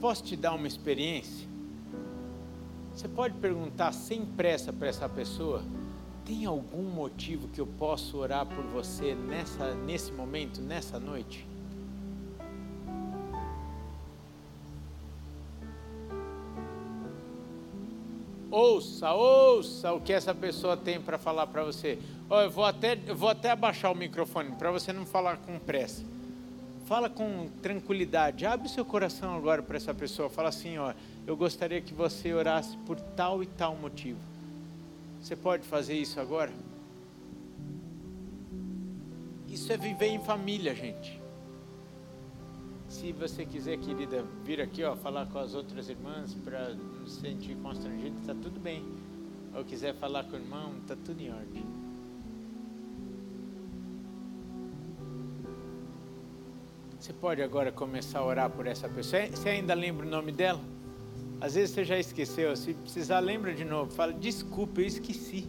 [0.00, 1.46] Posso te dar uma experiência?
[2.94, 5.62] Você pode perguntar sem pressa para essa pessoa:
[6.24, 11.46] tem algum motivo que eu possa orar por você nessa, nesse momento, nessa noite?
[18.50, 21.98] Ouça, ouça o que essa pessoa tem para falar para você.
[22.30, 25.58] Oh, eu, vou até, eu vou até abaixar o microfone para você não falar com
[25.58, 26.15] pressa.
[26.86, 28.46] Fala com tranquilidade.
[28.46, 30.30] Abre seu coração agora para essa pessoa.
[30.30, 30.94] Fala assim, ó,
[31.26, 34.20] eu gostaria que você orasse por tal e tal motivo.
[35.20, 36.52] Você pode fazer isso agora?
[39.48, 41.20] Isso é viver em família, gente.
[42.88, 47.20] Se você quiser, querida, vir aqui, ó, falar com as outras irmãs para não se
[47.20, 48.84] sentir constrangido, está tudo bem.
[49.56, 51.85] Ou quiser falar com o irmão, está tudo em ordem.
[56.98, 59.26] Você pode agora começar a orar por essa pessoa.
[59.26, 60.60] Você ainda lembra o nome dela?
[61.40, 62.56] Às vezes você já esqueceu.
[62.56, 63.90] Se precisar, lembra de novo.
[63.92, 65.46] Fala, desculpa, eu esqueci.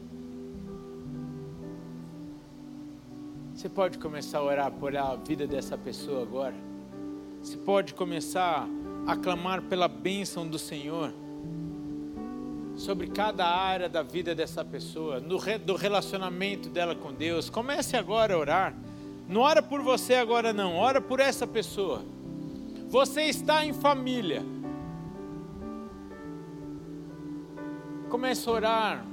[3.55, 6.53] Você pode começar a orar por a vida dessa pessoa agora.
[7.41, 8.67] Você pode começar
[9.07, 11.13] a clamar pela bênção do Senhor
[12.75, 17.49] sobre cada área da vida dessa pessoa, no, do relacionamento dela com Deus.
[17.49, 18.86] Comece agora a orar.
[19.27, 22.01] Não ora por você agora não, ora por essa pessoa.
[22.87, 24.41] Você está em família.
[28.09, 29.05] Comece a orar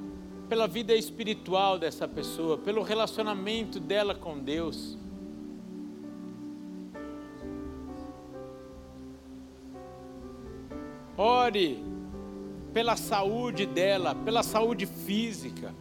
[0.49, 4.97] pela vida espiritual dessa pessoa, pelo relacionamento dela com Deus.
[11.17, 11.83] Ore
[12.73, 15.75] pela saúde dela, pela saúde física,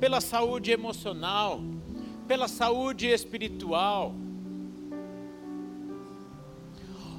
[0.00, 1.60] pela saúde emocional
[2.26, 4.14] pela saúde espiritual.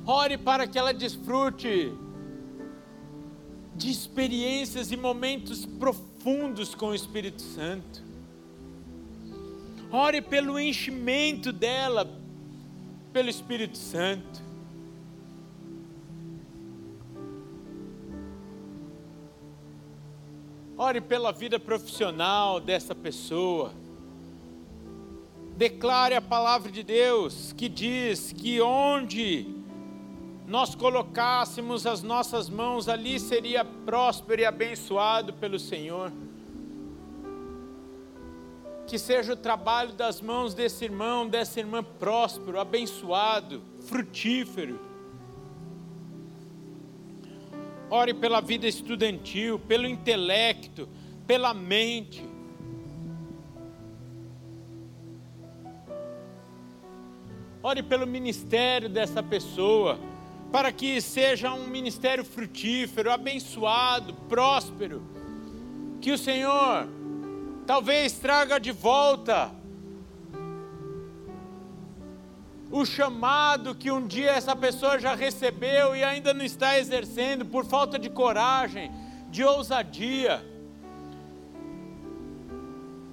[0.05, 1.91] Ore para que ela desfrute
[3.75, 8.03] de experiências e momentos profundos com o Espírito Santo.
[9.91, 12.09] Ore pelo enchimento dela
[13.11, 14.43] pelo Espírito Santo.
[20.77, 23.73] Ore pela vida profissional dessa pessoa.
[25.57, 29.55] Declare a palavra de Deus que diz que onde
[30.47, 36.11] nós colocássemos as nossas mãos, ali seria próspero e abençoado pelo Senhor.
[38.85, 44.79] Que seja o trabalho das mãos desse irmão, dessa irmã próspero, abençoado, frutífero.
[47.89, 50.87] Ore pela vida estudantil, pelo intelecto,
[51.25, 52.34] pela mente.
[57.65, 59.97] Ore pelo ministério dessa pessoa,
[60.51, 65.01] para que seja um ministério frutífero, abençoado, próspero.
[65.99, 66.87] Que o Senhor
[67.65, 69.49] talvez traga de volta
[72.69, 77.65] o chamado que um dia essa pessoa já recebeu e ainda não está exercendo por
[77.65, 78.91] falta de coragem,
[79.31, 80.45] de ousadia.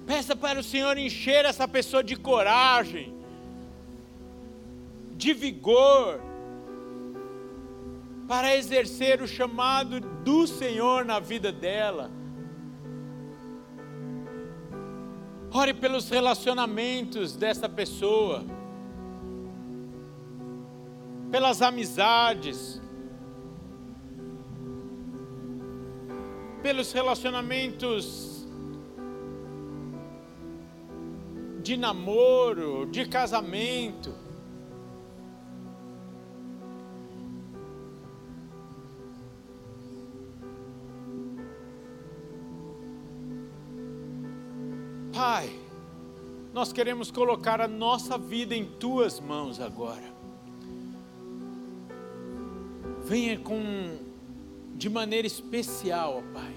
[0.05, 3.22] Peça para o Senhor encher essa pessoa de coragem,
[5.15, 6.21] de vigor,
[8.27, 12.09] para exercer o chamado do Senhor na vida dela.
[15.51, 18.43] Ore pelos relacionamentos dessa pessoa
[21.33, 22.79] pelas amizades,
[26.61, 28.47] pelos relacionamentos
[31.63, 34.13] de namoro, de casamento.
[45.23, 45.49] Pai,
[46.53, 50.03] nós queremos colocar a nossa vida em tuas mãos agora
[53.03, 53.97] venha com
[54.75, 56.53] de maneira especial, Pai,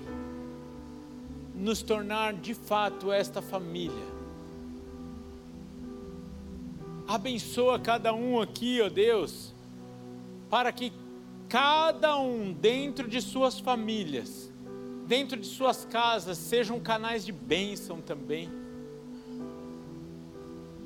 [1.54, 4.16] nos tornar de fato esta família.
[7.06, 9.54] Abençoa cada um aqui, ó Deus,
[10.50, 10.92] para que
[11.48, 14.50] cada um dentro de suas famílias,
[15.06, 18.50] dentro de suas casas, sejam canais de bênção também.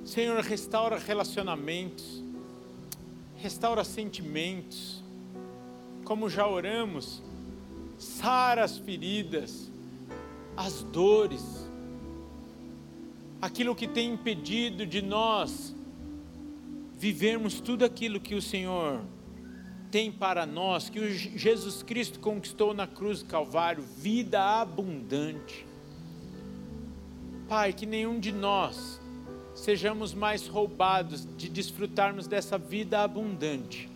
[0.05, 2.23] Senhor, restaura relacionamentos,
[3.37, 5.03] restaura sentimentos,
[6.05, 7.23] como já oramos,
[7.99, 9.71] sara as feridas,
[10.57, 11.69] as dores,
[13.41, 15.75] aquilo que tem impedido de nós
[16.99, 19.01] vivermos tudo aquilo que o Senhor
[19.91, 25.67] tem para nós, que o Jesus Cristo conquistou na cruz do Calvário, vida abundante.
[27.49, 29.01] Pai, que nenhum de nós
[29.55, 33.91] sejamos mais roubados de desfrutarmos dessa vida abundante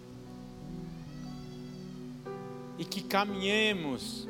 [2.76, 4.28] e que caminhemos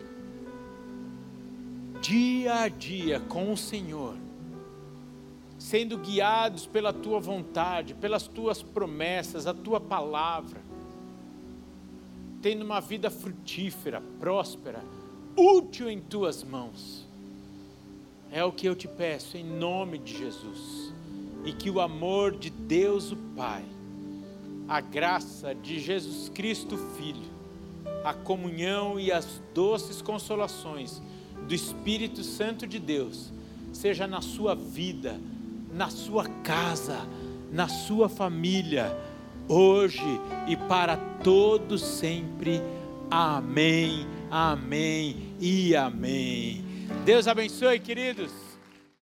[2.01, 4.15] dia a dia com o Senhor,
[5.59, 10.61] sendo guiados pela tua vontade, pelas tuas promessas, a tua palavra,
[12.45, 14.85] tendo uma vida frutífera, próspera,
[15.35, 17.09] útil em tuas mãos.
[18.31, 20.93] É o que eu te peço em nome de Jesus.
[21.43, 23.65] E que o amor de Deus o Pai,
[24.69, 27.25] a graça de Jesus Cristo Filho,
[28.05, 31.01] a comunhão e as doces consolações
[31.49, 33.33] do Espírito Santo de Deus,
[33.73, 35.19] seja na sua vida,
[35.73, 37.09] na sua casa,
[37.51, 38.95] na sua família,
[39.49, 42.61] hoje e para todos sempre.
[43.11, 46.65] Amém, amém e amém.
[47.05, 48.44] Deus abençoe, queridos.